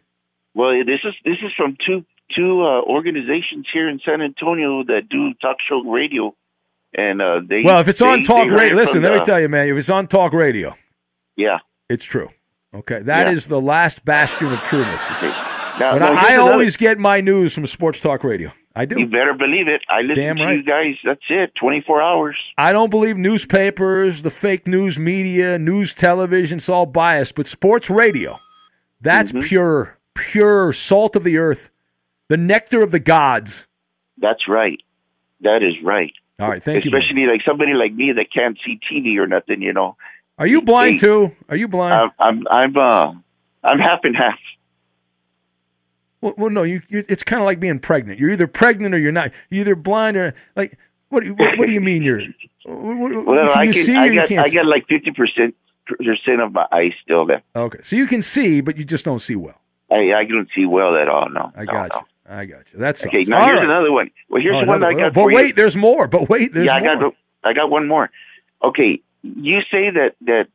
[0.56, 2.04] Well, this is this is from two
[2.36, 6.34] two uh, organizations here in San Antonio that do talk show radio,
[6.98, 7.62] and uh, they.
[7.63, 9.04] Well, if it's on talk radio, listen.
[9.04, 9.68] Let me tell you, man.
[9.70, 10.76] If it's on talk radio,
[11.36, 11.60] Yeah.
[11.89, 12.30] it's true.
[12.76, 13.50] Okay, that is Yeah.
[13.50, 15.02] the last bastion of trueness.
[15.78, 18.50] Now, now, I, I always get my news from sports talk radio.
[18.78, 18.98] I do.
[18.98, 19.82] You better believe it.
[19.90, 20.56] I listen Damn to right.
[20.56, 20.96] you guys.
[21.04, 21.52] That's it.
[21.60, 22.38] Twenty four hours.
[22.58, 27.36] I don't believe newspapers, the fake news media, news television, it's all biased.
[27.36, 28.38] But sports radio,
[29.02, 29.48] that's Mm-hmm.
[29.48, 31.72] pure, pure salt of the earth,
[32.30, 33.68] the nectar of the gods.
[34.18, 34.80] That's right.
[35.42, 36.14] That is right.
[36.40, 36.92] All right, thank you.
[36.96, 39.62] Especially like somebody like me that can't see TV or nothing.
[39.62, 39.98] You know.
[40.38, 41.32] Are you blind too?
[41.50, 42.12] Are you blind?
[42.19, 43.13] I'm I'm I'm uh
[43.63, 44.38] I'm half and half.
[46.21, 48.19] Well, well no, you, you it's kind of like being pregnant.
[48.19, 49.32] You're either pregnant or you're not.
[49.50, 50.78] You're either blind or like
[51.10, 51.21] what?
[51.21, 52.21] do you- What, what do you mean you're?
[52.65, 53.86] What, Well, can I you can.
[53.86, 57.43] see I got I got like fifty percent percent of my eyes still there.
[57.56, 59.62] Okay, so you can see, but you just don't see well.
[59.91, 61.30] I I don't see well at all.
[61.30, 61.52] No.
[61.56, 62.02] I got you.
[62.28, 62.80] I got you.
[62.80, 63.24] That's Okay.
[63.24, 64.10] Now here's another one.
[64.30, 65.54] Well, here's the one I got But wait, you.
[65.54, 66.08] there's more.
[66.08, 66.95] But wait, there's yeah, I more.
[67.12, 68.10] got I got one more.
[68.63, 70.48] Okay, you say that that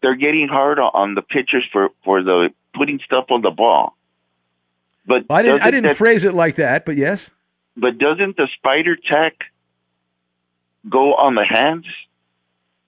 [0.00, 3.96] they're getting hard on- the pitchers for for the putting stuff on the ball.
[5.06, 5.62] But I didn't.
[5.62, 7.30] I didn't that- phrase it like that, but yes.
[7.76, 9.44] But doesn't the spider tack
[10.88, 11.86] go on the hands?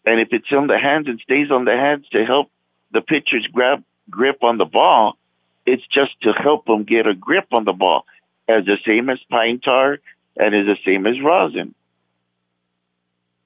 [0.06, 2.50] And if it's on the hands and stays on the hands to help
[2.92, 5.16] the pitchers grab grip on the ball,
[5.64, 8.04] it's just to help them get a grip on the ball,
[8.46, 9.98] as the same as pine tar
[10.36, 11.74] and is the same as rosin.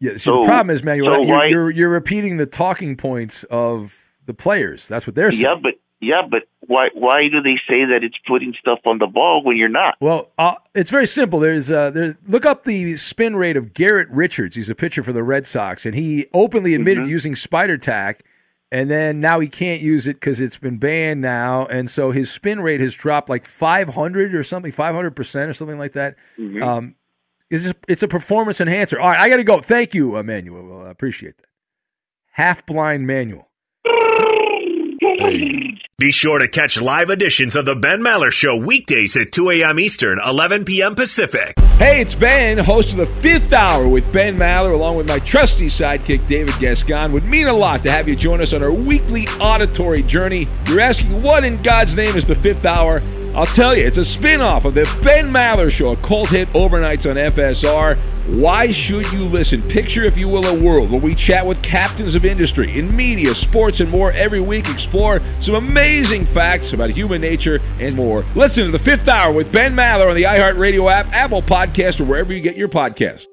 [0.00, 0.12] Yeah.
[0.12, 3.44] See, So- the problem is, Manuel, so you're, why- you're you're repeating the talking points
[3.44, 3.94] of
[4.26, 4.86] the players.
[4.88, 5.42] That's what they're saying.
[5.42, 9.06] Yeah, but yeah, but why why do they say that it's putting stuff on the
[9.08, 9.96] ball when you're not?
[10.00, 11.40] Well, uh, it's very simple.
[11.40, 14.54] There's, uh, there's look up the spin rate of Garrett Richards.
[14.54, 17.10] He's a pitcher for the Red Sox, and he openly admitted Mm-hmm.
[17.10, 18.22] using spider tack,
[18.70, 22.30] and then now he can't use it because it's been banned now, and so his
[22.30, 26.14] spin rate has dropped like 500 or something, 500 percent or something like that.
[26.38, 26.62] Mhm.
[26.62, 26.94] Um,
[27.50, 29.00] it's just, it's a performance enhancer.
[29.00, 29.60] All right, I got to go.
[29.60, 30.62] Thank you, Emmanuel.
[30.66, 31.46] Well, I appreciate that.
[32.32, 33.48] Half blind Manuel.
[35.98, 39.80] Be sure to catch live editions of the Ben Maller Show weekdays at 2 a.m.
[39.80, 40.94] Eastern, 11 p.m.
[40.94, 41.54] Pacific.
[41.76, 45.66] Hey, it's Ben, host of the fifth hour with Ben Maller, along with my trusty
[45.66, 47.12] sidekick, David Gascon.
[47.12, 50.46] Would mean a lot to have you join us on our weekly auditory journey.
[50.68, 53.00] You're asking, what in God's name is the fifth hour?
[53.34, 56.48] I'll tell you, it's a spin off of the Ben Maller Show, a cult hit
[56.54, 58.00] overnights on FSR.
[58.36, 59.62] Why should you listen?
[59.62, 63.34] Picture, if you will, a world where we chat with captains of industry in media,
[63.34, 64.68] sports, and more every week.
[64.68, 68.24] Explore some amazing facts about human nature and more.
[68.34, 72.04] Listen to the fifth hour with Ben Maller on the iHeartRadio app, Apple Podcast, or
[72.04, 73.26] wherever you get your podcast.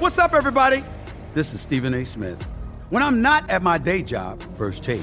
[0.00, 0.84] What's up, everybody?
[1.34, 2.04] This is Stephen A.
[2.04, 2.42] Smith.
[2.90, 5.02] When I'm not at my day job, First Take,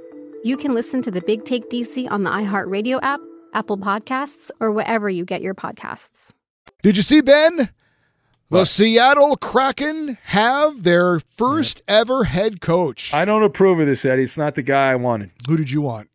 [0.43, 3.19] you can listen to the Big Take DC on the iHeartRadio app,
[3.53, 6.31] Apple Podcasts, or wherever you get your podcasts.
[6.83, 7.69] Did you see Ben?
[8.49, 13.13] The Seattle Kraken have their first ever head coach.
[13.13, 14.23] I don't approve of this, Eddie.
[14.23, 15.31] It's not the guy I wanted.
[15.47, 16.09] Who did you want?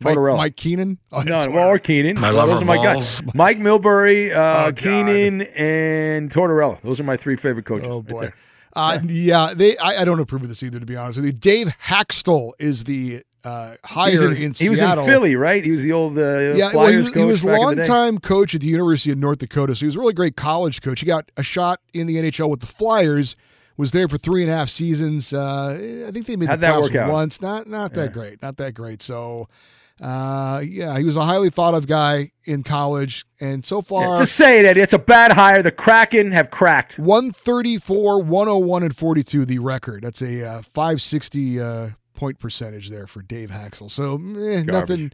[0.00, 0.36] Mike, Tortorella.
[0.38, 0.98] Mike Keenan?
[1.12, 2.18] Oh, no, well, or Keenan.
[2.18, 3.20] My Those are my balls.
[3.20, 3.34] guys.
[3.34, 6.80] Mike Milbury, uh, Oh, Keenan, and Tortorella.
[6.82, 7.88] Those are my three favorite coaches.
[7.88, 8.20] Oh boy.
[8.22, 8.34] there.
[8.74, 9.76] Uh, yeah, they.
[9.76, 11.32] I, I don't approve of this either, to be honest with you.
[11.32, 15.64] Dave Hakstol is the uh, He was hire in, in, he was in Philly, right?
[15.64, 17.82] He was the old uh, yeah, Flyers well, he was, he was back in the
[17.82, 17.88] day.
[17.88, 20.80] longtime coach at the University of North Dakota, so he was a really great college
[20.80, 21.00] coach.
[21.00, 23.36] He got a shot in the NHL with the Flyers.
[23.76, 25.32] Was there for three and a half seasons.
[25.32, 27.40] Uh, I think they made How'd the that playoffs once.
[27.40, 28.12] Not not that Yeah.
[28.12, 28.42] great.
[28.42, 29.00] Not that great.
[29.00, 29.48] So,
[30.00, 34.18] uh, yeah, he was a highly thought of guy in college, and so far, Yeah,
[34.18, 34.82] just say Eddie.
[34.82, 35.62] It's a bad hire.
[35.62, 36.98] The Kraken have cracked.
[36.98, 40.02] 134, 101, and 42, the record.
[40.04, 41.88] That's a uh, 560 uh,
[42.22, 43.90] point percentage there for Dave Hakstol.
[43.90, 45.10] So eh, nothing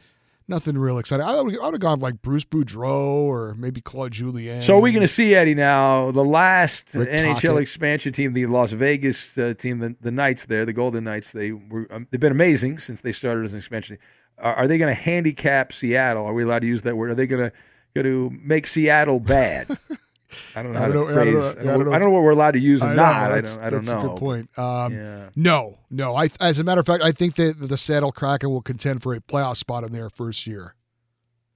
[0.46, 1.24] nothing real exciting.
[1.24, 4.60] I would, I would have gone like Bruce Boudreau or maybe Claude Julien.
[4.60, 6.10] So are we going to see Eddie now?
[6.10, 10.66] The last Rick NHL expansion team, the Las Vegas uh, team, the, the Knights there,
[10.66, 11.32] the Golden Knights.
[11.32, 13.96] They were um, they've been amazing since they started as an expansion.
[14.36, 16.26] Are, are they going to handicap Seattle?
[16.26, 17.12] Are we allowed to use that word?
[17.12, 17.56] Are they going to
[17.94, 19.78] going to make Seattle bad?
[20.54, 20.78] I don't know.
[20.78, 21.92] I don't to know- I don't know- I don't know.
[21.92, 23.12] I don't know what we're allowed to use and I not.
[23.12, 23.58] know, I don't.
[23.60, 23.98] I don't that's know.
[23.98, 24.58] a good point.
[24.58, 25.28] Um, Yeah.
[25.36, 26.16] No, no.
[26.16, 29.14] I, as a matter of fact, I think that the Seattle Kraken will contend for
[29.14, 30.74] a playoff spot in their first year.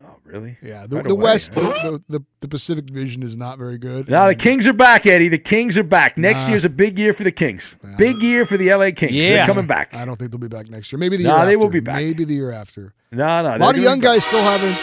[0.04, 0.56] Oh, really?
[0.60, 0.86] Yeah.
[0.88, 1.60] The, Right the away, West, huh?
[1.60, 4.08] the, the, the, the Pacific Division is not very good.
[4.08, 5.28] Now the Kings are back, Eddie.
[5.28, 6.18] The Kings are back.
[6.18, 6.48] Next Nah.
[6.48, 7.76] year's a big year for the Kings.
[7.98, 9.12] Big year for the LA Kings.
[9.12, 9.94] They're coming back.
[9.94, 10.98] I don't think they'll be back next year.
[10.98, 11.96] Maybe the No, year they will be back.
[11.96, 12.94] Maybe the year after.
[13.12, 13.56] No, no.
[13.56, 14.76] a lot of young guys still haven't.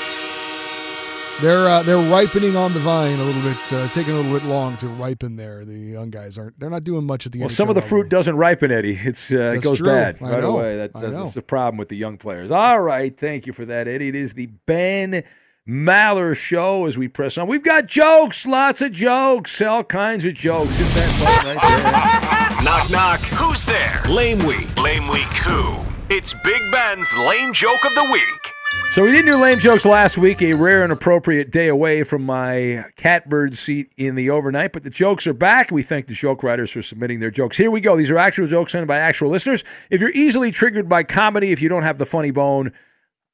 [1.41, 4.45] They're uh, they're ripening on the vine a little bit, uh, taking a little bit
[4.45, 5.37] long to ripen.
[5.37, 6.59] There, the young guys aren't.
[6.59, 7.37] They're not doing much at the.
[7.39, 7.43] End.
[7.43, 7.89] Well, NHL some of the level.
[7.89, 8.99] fruit doesn't ripen, Eddie.
[9.09, 9.87] It's uh, it goes true.
[9.87, 10.57] bad I right know.
[10.59, 10.77] away.
[10.77, 11.23] That, I that's, know.
[11.23, 12.51] that's the problem with the young players.
[12.51, 14.09] All right, thank you for that, Eddie.
[14.09, 15.23] It is the Ben
[15.67, 17.47] Maller Show as we press on.
[17.47, 20.77] We've got jokes, lots of jokes, all kinds of jokes.
[20.77, 21.11] Isn't that
[21.43, 22.63] fun right there?
[22.65, 23.19] Knock, knock.
[23.21, 24.01] Who's there?
[24.09, 24.75] Lame Week.
[24.77, 25.77] Lame Week who?
[26.09, 28.53] It's Big Ben's Lame Joke of the Week.
[28.91, 32.25] So we didn't do lame jokes last week, a rare and appropriate day away from
[32.25, 35.69] my catbird seat in the overnight, but the jokes are back.
[35.69, 37.55] We thank the joke writers for submitting their jokes.
[37.55, 37.95] Here we go.
[37.95, 39.63] These are actual jokes sent by actual listeners.
[39.91, 42.73] If you're easily triggered by comedy, if you don't have the funny bone,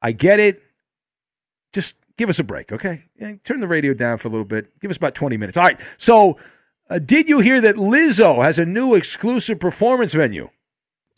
[0.02, 0.62] I get it.
[1.72, 3.06] Just give us a break, okay?
[3.46, 4.78] Turn the radio down for a little bit.
[4.82, 5.58] Give us about 20 minutes.
[5.58, 5.80] All right.
[5.96, 6.38] So,
[6.90, 10.50] uh, did you hear that Lizzo has a new exclusive performance venue?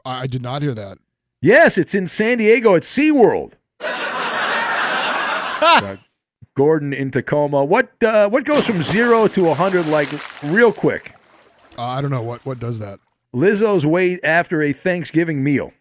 [0.05, 0.99] I I did not hear that.
[1.41, 3.53] Yes, it's in San Diego at SeaWorld.
[5.61, 5.97] Uh,
[6.55, 7.63] Gordon in Tacoma.
[7.63, 10.09] What uh, what goes from zero to hundred like
[10.43, 11.13] real quick?
[11.77, 12.99] Uh, I don't know what what does that.
[13.33, 15.71] Lizzo's weight after a Thanksgiving meal.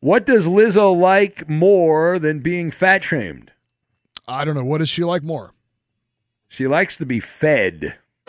[0.00, 3.52] What does Lizzo like more than being fat shamed?
[4.26, 4.64] I don't know.
[4.64, 5.52] What does she like more?
[6.48, 7.98] She likes to be fed.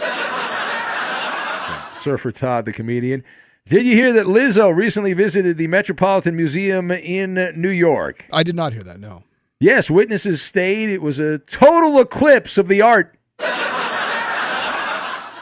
[1.97, 3.23] Surfer Todd, the comedian.
[3.71, 8.25] Did you hear that Lizzo recently visited the Metropolitan Museum in New York?
[8.29, 8.99] I did not hear that.
[8.99, 9.23] No.
[9.61, 10.89] Yes, witnesses stayed.
[10.89, 13.17] It was a total eclipse of the art.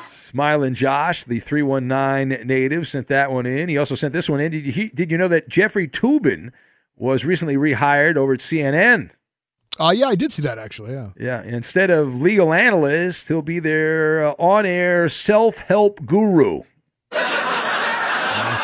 [0.06, 3.68] Smiling Josh, the 319 native, sent that one in.
[3.68, 4.52] He also sent this one in.
[4.52, 6.52] Did you, did you know that Jeffrey Toobin
[6.96, 9.10] was recently rehired over at CNN?
[9.80, 10.92] Uh, yeah, I did see that actually.
[10.92, 11.10] Yeah.
[11.20, 16.62] Yeah, instead of legal analyst, he'll be their uh, on-air self-help guru.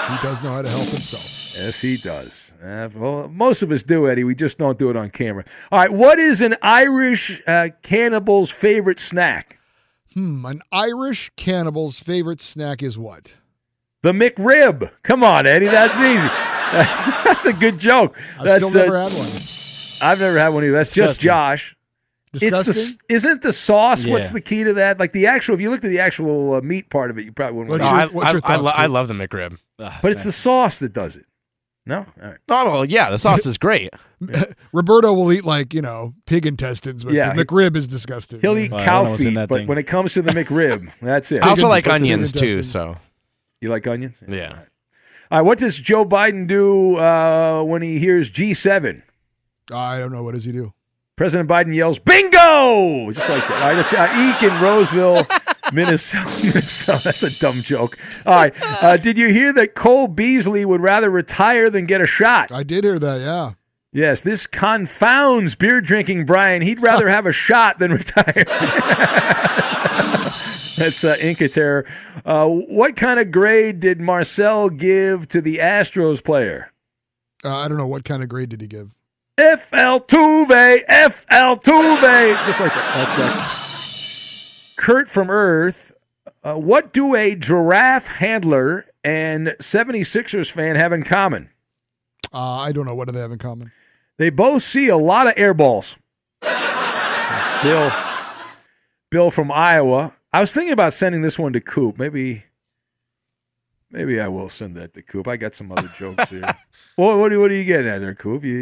[0.09, 1.63] He does know how to help himself.
[1.63, 2.53] Yes, he does.
[2.63, 4.23] Uh, well, most of us do, Eddie.
[4.23, 5.45] We just don't do it on camera.
[5.71, 9.59] All right, what is an Irish uh, cannibal's favorite snack?
[10.13, 10.45] Hmm.
[10.45, 13.33] An Irish cannibal's favorite snack is what?
[14.01, 14.91] The McRib.
[15.03, 15.67] Come on, Eddie.
[15.67, 16.27] That's easy.
[17.23, 18.17] That's a good joke.
[18.39, 20.11] I've That's, still never uh, had one.
[20.11, 20.73] I've never had one either.
[20.73, 21.21] That's just
[22.39, 22.71] Disgusting.
[22.83, 24.05] It's the, isn't the sauce?
[24.05, 24.99] What's the key to that?
[24.99, 27.31] Like the actual, if you looked at the actual uh, meat part of it, you
[27.31, 27.71] probably wouldn't.
[27.79, 28.13] What's your- it.
[28.13, 29.57] what's your I, I, thoughts, lo- I love the McRib.
[29.77, 31.25] but it's the sauce that does it.
[31.87, 32.37] No, all right.
[32.49, 33.91] Oh, well, yeah, the sauce is great.
[34.73, 38.41] Roberto will eat like you know pig intestines, but Yeah, the he- McRib is disgusting.
[38.41, 39.67] He'll eat Well, cow know what's in feet, that but thing.
[39.67, 41.43] when it comes to the McRib, that's it.
[41.43, 42.63] I also like onions too.
[42.63, 42.97] So
[43.61, 44.17] You like onions?
[44.27, 44.49] yeah,
[45.29, 45.41] All right.
[45.41, 49.03] What does Joe Biden do uh, when he hears G7?
[49.71, 50.23] I don't know.
[50.23, 50.73] What does he do?
[51.15, 53.61] President Biden yells, "Bingo!" Just like that.
[53.61, 55.25] All right, that's uh, Eek in Roseville,
[55.73, 56.25] Minnesota.
[56.45, 57.03] Minnesota.
[57.05, 57.97] That's a dumb joke.
[58.25, 58.53] All right.
[58.61, 62.51] Uh, did you hear that Cole Beasley would rather retire than get a shot?
[62.51, 63.21] I did hear that.
[63.21, 63.53] Yeah.
[63.91, 66.61] Yes, this confounds beer drinking Brian.
[66.61, 68.43] He'd rather have a shot than retire.
[70.77, 71.85] That's uh, Inca Terror.
[72.25, 76.71] Uh, what kind of grade did Marcel give to the Astros player?
[77.43, 77.87] Uh, I don't know.
[77.87, 78.91] What kind of grade did he give?
[79.37, 82.45] FL Tuve, FL Tuve.
[82.45, 83.05] Just like that.
[83.05, 84.81] That's that.
[84.81, 85.91] Kurt from Earth.
[86.43, 91.49] Uh, what do a giraffe handler and 76ers fan have in common?
[92.33, 92.95] Uh, I don't know.
[92.95, 93.71] What do they have in common?
[94.17, 95.95] They both see a lot of air balls.
[96.41, 97.91] So, Bill,
[99.09, 100.13] Bill from Iowa.
[100.31, 101.97] I was thinking about sending this one to Coop.
[101.97, 102.44] Maybe,
[103.95, 105.27] maybe I will send that to Coop.
[105.27, 106.41] I got some other jokes here.
[106.97, 108.43] Well, what, are- what are you getting at there, Coop?
[108.43, 108.53] You,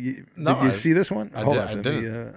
[0.00, 1.30] you- no, did you I- see this one?
[1.34, 2.16] I Hold did- on, I me, didn't.
[2.16, 2.32] uh,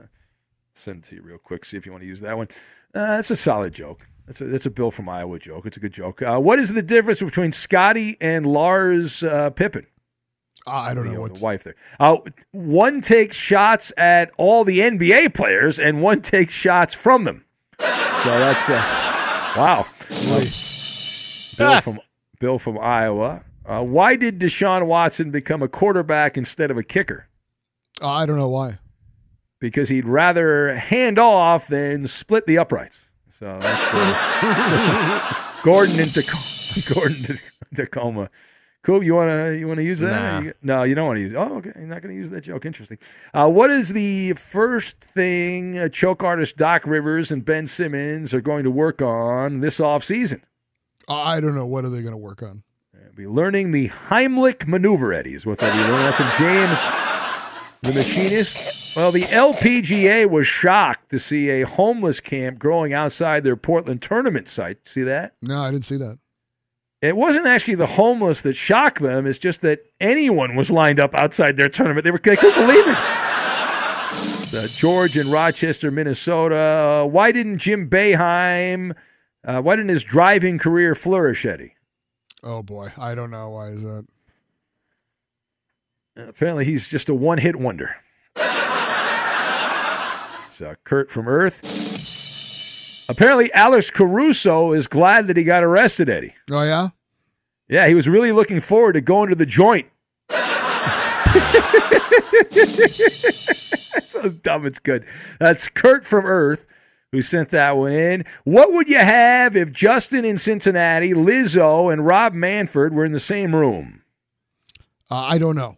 [0.73, 1.65] send it to you real quick.
[1.65, 2.47] See if you want to use that one.
[2.93, 4.05] Uh, that's a solid joke.
[4.27, 5.65] That's a that's a Bill from Iowa joke.
[5.65, 6.21] It's a good joke.
[6.21, 9.87] Uh, what is the difference between Scotty and Lars uh, Pippen?
[10.67, 11.13] Uh, I don't know.
[11.13, 11.75] the, What's the wife there.
[11.99, 12.17] Uh,
[12.51, 17.45] one takes shots at all the NBA players, and one takes shots from them.
[17.79, 17.85] So
[18.25, 19.87] that's uh, wow.
[19.99, 20.45] Uh,
[21.57, 21.99] Bill from
[22.41, 23.43] Bill from Iowa.
[23.65, 27.27] Uh, why did Deshaun Watson become a quarterback instead of a kicker?
[28.01, 28.79] Uh, I don't know why.
[29.59, 32.97] Because he'd rather hand off than split the uprights.
[33.39, 36.93] So that's uh, Gordon in Tacoma.
[36.93, 37.25] Gordon
[37.71, 38.29] in Tacoma.
[38.83, 39.03] Cool.
[39.03, 40.11] You wanna you wanna use that?
[40.11, 40.39] Nah.
[40.41, 41.33] You- no, you don't want to use.
[41.35, 41.71] Oh, okay.
[41.75, 42.65] You're not going to use that joke.
[42.65, 42.97] Interesting.
[43.31, 48.41] Uh, what is the first thing uh, choke artist Doc Rivers and Ben Simmons are
[48.41, 50.43] going to work on this off season?
[51.13, 51.65] I don't know.
[51.65, 52.63] What are they going to work on?
[52.93, 56.05] They'll be learning the Heimlich maneuver, Eddie, is what they'll be learning.
[56.05, 56.77] That's from James,
[57.81, 58.95] the machinist.
[58.95, 64.47] Well, the LPGA was shocked to see a homeless camp growing outside their Portland tournament
[64.47, 64.77] site.
[64.85, 65.35] See that?
[65.41, 66.19] No, I didn't see that.
[67.01, 69.25] It wasn't actually the homeless that shocked them.
[69.25, 72.03] It's just that anyone was lined up outside their tournament.
[72.03, 72.97] They were they couldn't believe it.
[74.53, 77.01] Uh, George in Rochester, Minnesota.
[77.03, 78.93] Uh, why didn't Jim Boeheim?
[79.43, 81.73] Uh, why didn't his driving career flourish, Eddie?
[82.43, 84.05] Oh boy, I don't know why is that.
[86.15, 87.95] Apparently, he's just a one-hit wonder.
[88.35, 88.51] It's
[90.61, 93.09] uh, Kurt from Earth.
[93.09, 96.35] Apparently, Alex Caruso is glad that he got arrested, Eddie.
[96.51, 96.89] Oh yeah.
[97.67, 99.87] Yeah, he was really looking forward to going to the joint.
[104.03, 105.05] so dumb, it's good.
[105.39, 106.65] That's Kurt from Earth
[107.11, 108.25] who sent that one in.
[108.43, 113.19] What would you have if Justin in Cincinnati, Lizzo, and Rob Manfred were in the
[113.19, 114.03] same room?
[115.09, 115.77] Uh, I don't know.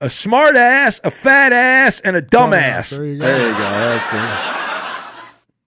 [0.00, 2.92] A smart ass, a fat ass, and a dumbass.
[2.92, 3.24] Dumbass, there you go.
[3.24, 3.60] There you go.
[3.60, 4.54] That's it.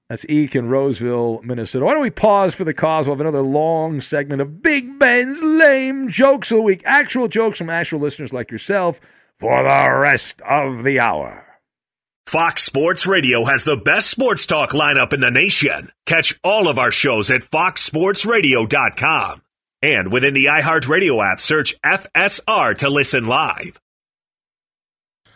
[0.10, 1.84] That's Eek in Roseville, Minnesota.
[1.84, 3.08] Why don't we pause for the cause?
[3.08, 6.82] We'll have another long segment of Big Ben's lame jokes of the week.
[6.86, 9.02] Actual jokes from actual listeners like yourself
[9.38, 11.47] for the rest of the hour.
[12.28, 15.94] Fox Sports Radio has the best sports talk lineup in the nation.
[16.06, 19.42] Catch all of our shows at foxsportsradio.com.
[19.82, 23.80] And within the iHeartRadio app, search FSR to listen live.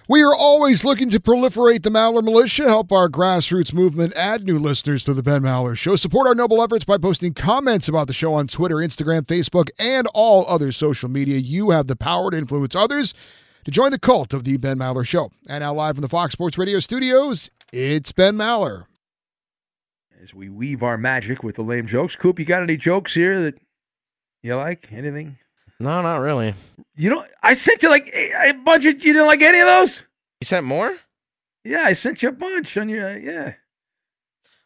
[0.10, 4.60] We are always looking to proliferate the Maller Militia, help our grassroots movement, add new
[4.60, 5.96] listeners to the Ben Maller Show.
[5.96, 10.10] Support our noble efforts by posting comments about the show on Twitter, Instagram, Facebook, and
[10.14, 11.38] all other social media.
[11.38, 13.14] You have the power to influence others
[13.66, 15.32] to join the cult of the Ben Maller Show.
[15.48, 18.86] And now, live from the Fox Sports Radio studios, it's Ben Maller.
[20.22, 22.16] As we weave our magic with the lame jokes.
[22.16, 23.56] Coop, you got any jokes here that
[24.44, 24.88] you like?
[24.92, 25.38] Anything?
[25.80, 26.54] No, not really.
[26.96, 28.94] You know, I sent you like a, a bunch of.
[29.04, 30.04] You didn't like any of those?
[30.40, 30.96] You sent more?
[31.64, 33.10] Yeah, I sent you a bunch on your.
[33.10, 33.54] Uh, yeah.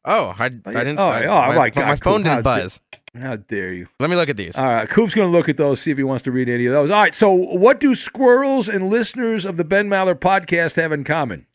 [0.03, 0.99] Oh, I, I didn't.
[0.99, 2.81] Oh, I, oh my, my God, my phone Coop, didn't buzz.
[2.91, 3.88] da- how dare you?
[3.99, 4.55] Let me look at these.
[4.57, 6.66] All right, Coop's going to look at those, see if he wants to read any
[6.66, 6.91] of those.
[6.91, 11.03] All right, so what do squirrels and listeners of the Ben Maller podcast have in
[11.03, 11.45] common?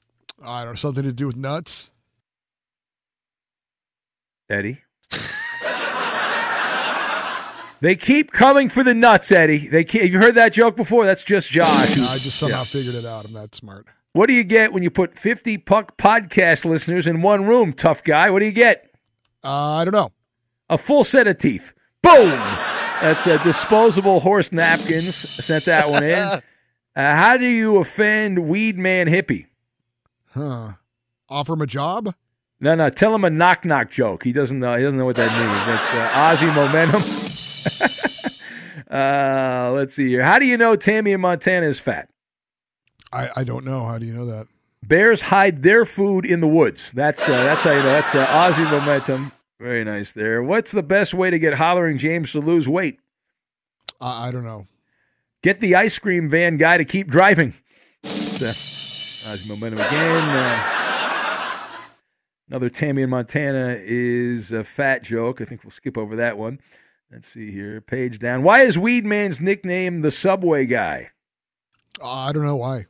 [0.42, 1.90] I don't know, something to do with nuts.
[4.48, 4.80] Eddie.
[7.80, 9.68] they keep coming for the nuts, Eddie.
[9.68, 11.06] They keep, have you heard that joke before?
[11.06, 11.64] That's just Josh.
[11.64, 12.64] I just somehow Yeah.
[12.64, 13.24] figured it out.
[13.26, 13.86] I'm that smart.
[14.12, 18.02] What do you get when you put 50 puck podcast listeners in one room, tough
[18.02, 18.28] guy?
[18.30, 18.90] What do you get?
[19.44, 20.10] Uh, I don't know.
[20.70, 21.74] A full set of teeth.
[22.00, 22.30] Boom!
[22.30, 25.14] That's a disposable horse napkins.
[25.14, 26.42] Sent that one in.
[26.96, 29.46] Uh, how do you offend Weed Man Hippie?
[30.34, 30.72] Huh.
[31.28, 32.12] Offer him a job?
[32.58, 32.90] No, no.
[32.90, 34.24] Tell him a knock knock joke.
[34.24, 34.76] He doesn't know.
[34.76, 35.66] He doesn't know what that means.
[35.66, 37.00] That's uh, Ozzy momentum.
[38.90, 40.24] uh, let's see here.
[40.24, 42.08] How do you know Tammy in Montana is fat?
[43.12, 43.86] I, I don't know.
[43.86, 44.48] How do you know that?
[44.82, 46.90] Bears hide their food in the woods.
[46.92, 47.92] That's uh, that's how you know.
[47.92, 49.30] That's uh, Aussie momentum.
[49.60, 50.42] Very nice there.
[50.42, 52.98] What's the best way to get hollering James to lose weight?
[54.00, 54.66] I, I don't know.
[55.42, 57.52] Get the ice cream van guy to keep driving.
[58.02, 60.22] Uh, momentum again.
[60.30, 61.78] Uh,
[62.48, 65.42] another Tammy in Montana is a fat joke.
[65.42, 66.58] I think we'll skip over that one.
[67.12, 67.82] Let's see here.
[67.82, 68.42] Page down.
[68.42, 71.10] Why is Weed Man's nickname the Subway Guy?
[72.00, 72.86] Uh, I don't know why.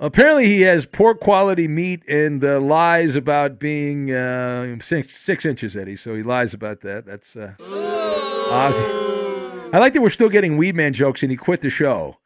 [0.00, 5.76] Apparently, he has poor quality meat and uh, lies about being uh, six, six inches,
[5.76, 5.96] Eddie.
[5.96, 7.06] So he lies about that.
[7.06, 9.04] That's uh, Ozzy.
[9.72, 12.18] I like that we're still getting Weedman jokes, and he quit the show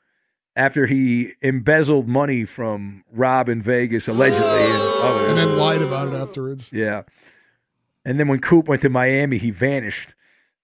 [0.56, 5.28] after he embezzled money from Rob in Vegas, allegedly, and others.
[5.28, 6.72] And then lied about it afterwards.
[6.72, 7.02] Yeah.
[8.04, 10.14] And then when Coop went to Miami, he vanished.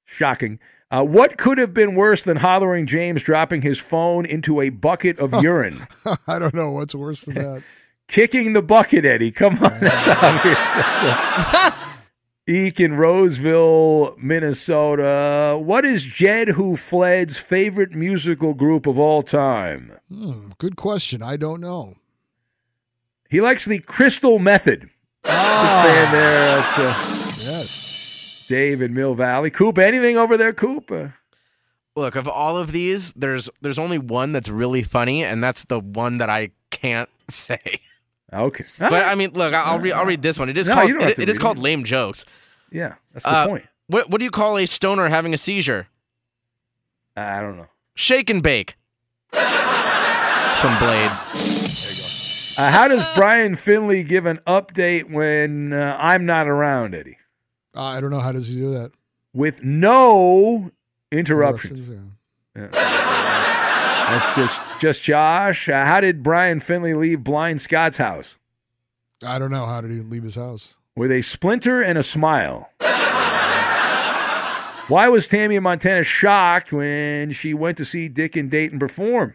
[0.04, 0.58] Shocking.
[0.94, 5.18] Uh, what could have been worse than hollering James dropping his phone into a bucket
[5.18, 5.86] of urine?
[6.28, 7.62] I don't know what's worse than that.
[8.08, 9.32] Kicking the bucket, Eddie.
[9.32, 10.58] Come on, that's obvious.
[10.72, 11.74] That's a
[12.52, 15.58] Eek in Roseville, Minnesota.
[15.60, 19.90] What is Jed Who Fled's favorite musical group of all time?
[20.12, 21.22] Hmm, good question.
[21.22, 21.94] I don't know.
[23.30, 24.90] He likes the Crystal Method.
[25.24, 25.82] Ah.
[25.82, 26.56] Big fan there.
[26.56, 27.93] That's uh, Yes.
[28.48, 29.50] Dave in Mill Valley.
[29.50, 30.90] Coop, anything over there, Coop?
[30.90, 31.08] Uh,
[31.96, 35.78] Look, of all of these, there's there's only one that's really funny, and that's the
[35.78, 37.80] one that I can't say.
[38.32, 38.64] okay.
[38.78, 40.48] But I mean, look, I'll read I'll read this one.
[40.48, 41.62] It is No, called you don't have it, it is called it.
[41.62, 42.24] lame jokes.
[42.72, 43.64] Yeah, that's the Uh, point.
[43.86, 45.86] What what do you call a stoner having a seizure?
[47.16, 47.68] I don't know.
[47.94, 48.74] Shake and bake.
[49.32, 51.10] It's from Blade.
[52.56, 57.18] Uh, how does Brian Finley give an update when uh, I'm not around, Eddie?
[57.74, 58.20] Uh, I don't know.
[58.20, 58.92] How does he do that?
[59.32, 60.70] With no
[61.10, 61.88] interruptions.
[61.88, 62.10] Interruptions,
[62.56, 62.68] Yeah.
[64.10, 65.68] That's just just Josh.
[65.68, 68.36] Uh, how did Brian Finley leave Blind Scott's house?
[69.24, 69.64] I don't know.
[69.66, 70.76] How did he leave his house?
[70.94, 72.70] With a splinter and a smile.
[74.88, 79.34] Why was Tammy in Montana shocked when she went to see Dick and Dayton perform?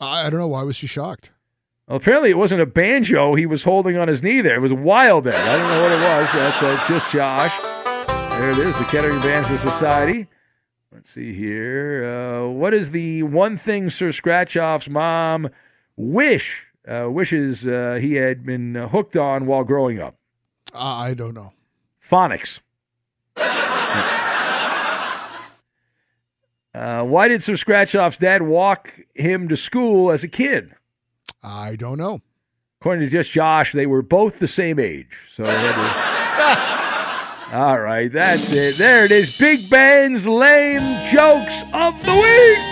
[0.00, 0.48] I, I don't know.
[0.48, 1.30] Why was she shocked?
[1.88, 4.56] Well, apparently it wasn't a banjo he was holding on his knee there.
[4.56, 5.34] It was a wild egg.
[5.34, 6.32] I don't know what it was.
[6.32, 7.52] That's uh, just Josh.
[8.38, 10.26] There it is, the Kettering Banjo Society.
[10.92, 12.04] Let's see here.
[12.04, 15.48] Uh, what is the one thing Sir Scratchoff's mom
[15.96, 20.16] wish uh, wishes uh, he had been uh, hooked on while growing up?
[20.74, 21.52] I don't know.
[22.06, 22.60] Phonics.
[26.74, 30.74] Uh, why did Sir Scratchoff's dad walk him to school as a kid?
[31.42, 32.20] I don't know.
[32.80, 35.06] According to just Josh, they were both the same age.
[35.34, 37.52] So that is.
[37.54, 38.76] All right, that's it.
[38.76, 39.38] There it is.
[39.38, 40.80] Big Ben's lame
[41.12, 42.71] jokes of the week.